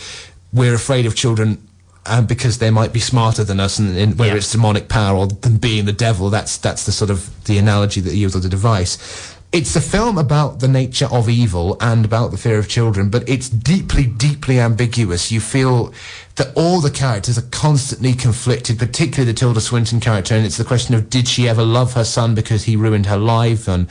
[0.51, 1.57] we're afraid of children.
[2.05, 4.37] Um, because they might be smarter than us, and, and whether Yeah.
[4.37, 7.99] it's demonic power or them being the devil, that's that's the sort of the analogy
[8.01, 8.97] that he used as a device.
[9.51, 13.27] It's a film about the nature of evil and about the fear of children, but
[13.27, 15.31] it's deeply, deeply ambiguous.
[15.31, 15.91] You feel
[16.35, 20.63] that all the characters are constantly conflicted, particularly the Tilda Swinton character, and it's the
[20.63, 23.89] question of did she ever love her son because he ruined her life, and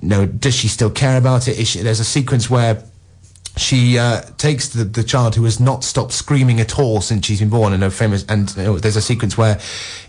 [0.00, 1.62] you know, does she still care about it?
[1.66, 2.82] She, there's a sequence where
[3.58, 7.40] she uh, takes the, the child who has not stopped screaming at all since she's
[7.40, 9.58] been born and her famous and you know, there's a sequence where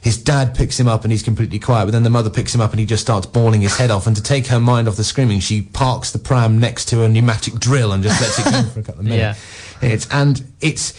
[0.02, 2.60] his dad picks him up and he's completely quiet but then the mother picks him
[2.60, 4.98] up and he just starts bawling his head off and to take her mind off
[4.98, 8.52] the screaming she parks the pram next to a pneumatic drill and just lets it
[8.52, 9.40] go for a couple of minutes
[9.82, 9.90] Yeah.
[9.90, 10.92] it's and it's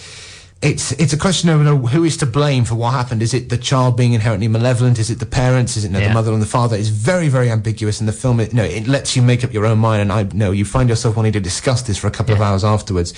[0.61, 3.23] it's it's a question of you know, who is to blame for what happened.
[3.23, 4.99] Is it the child being inherently malevolent?
[4.99, 5.77] Is it the parents?
[5.77, 6.09] Is it you know, Yeah.
[6.09, 6.77] the mother and the father?
[6.77, 9.53] It's very very ambiguous, and the film it, you know, it lets you make up
[9.53, 10.03] your own mind.
[10.03, 12.65] And I know you find yourself wanting to discuss this for a couple of hours
[12.65, 13.15] afterwards.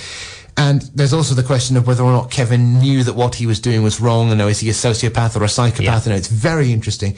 [0.56, 3.60] And there's also the question of whether or not Kevin knew that what he was
[3.60, 4.28] doing was wrong.
[4.28, 5.84] And know, is he a sociopath or a psychopath?
[5.84, 6.02] Yeah.
[6.04, 7.12] You know, it's very interesting.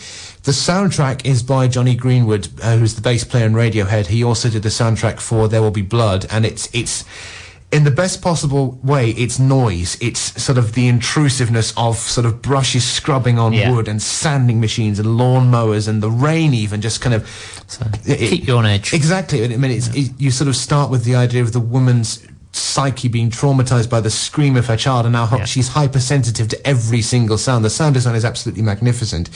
[0.45, 4.07] The soundtrack is by Jonny Greenwood, uh, who's the bass player in Radiohead.
[4.07, 7.05] He also did the soundtrack for There Will Be Blood, and it's it's
[7.73, 9.97] in the best possible way, it's noise.
[10.01, 13.71] It's sort of the intrusiveness of sort of brushes scrubbing on Yeah.
[13.73, 17.27] wood and sanding machines and lawn mowers and the rain even just kind of
[17.67, 18.93] So, it- keep you on edge.
[18.93, 19.43] Exactly.
[19.43, 22.21] I mean, it's, it, you sort of start with the idea of the woman's
[22.53, 25.45] psyche being traumatized by the scream of her child, and now Yeah.
[25.47, 27.65] she's hypersensitive to every single sound.
[27.65, 29.31] The sound design is absolutely magnificent.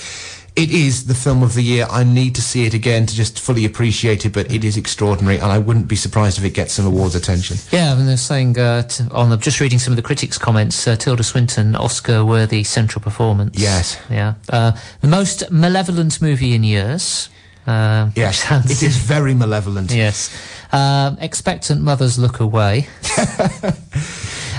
[0.57, 1.87] It is the film of the year.
[1.91, 5.37] I need to see it again to just fully appreciate it, but it is extraordinary,
[5.37, 7.59] and I wouldn't be surprised if it gets some awards attention.
[7.71, 10.39] Yeah, I and they're saying uh, t- on the, just reading some of the critics'
[10.39, 13.59] comments, uh, Tilda Swinton, Oscar-worthy central performance.
[13.59, 13.99] Yes.
[14.11, 14.35] Yeah.
[14.49, 17.29] Uh, the most malevolent movie in years.
[17.67, 19.93] Uh, Yes, sounds- it is very malevolent.
[20.05, 20.31] Yes.
[20.73, 22.89] Um, expectant mothers look away.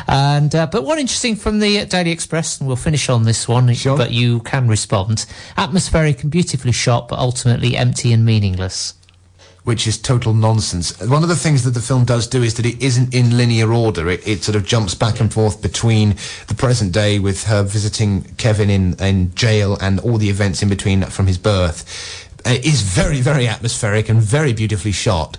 [0.07, 3.73] and uh, but one interesting from the Daily Express, and we'll finish on this one.
[3.73, 3.97] Sure.
[3.97, 5.25] But you can respond.
[5.57, 8.93] Atmospheric and beautifully shot, but ultimately empty and meaningless.
[9.67, 10.97] which is total nonsense.
[11.01, 13.73] One of the things that the film does do is that it isn't in linear
[13.73, 14.07] order.
[14.07, 16.15] It, it sort of jumps back and forth between
[16.47, 20.69] the present day with her visiting Kevin in, in jail and all the events in
[20.69, 21.83] between from his birth.
[22.45, 25.35] It is very, very atmospheric and very beautifully shot,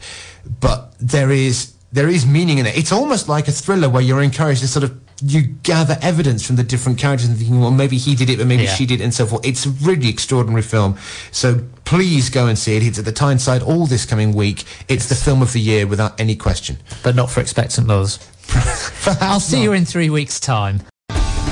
[0.60, 2.76] but there is there is meaning in it.
[2.76, 6.56] It's almost like a thriller where you're encouraged to sort of you gather evidence from
[6.56, 8.74] the different characters and thinking, well, maybe he did it, but maybe Yeah.
[8.74, 9.44] she did, and so forth.
[9.44, 10.96] It's a really extraordinary film.
[11.32, 12.84] So please go and see it.
[12.84, 14.64] It's at the Tyneside all this coming week.
[14.86, 16.76] It's the film of the year without any question.
[17.02, 18.18] But not for expectant mothers.
[19.20, 20.82] I'll see you in three weeks' time.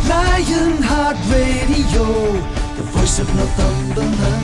[0.09, 2.33] Lionheart Radio,
[2.77, 4.36] the voice of Northumberland.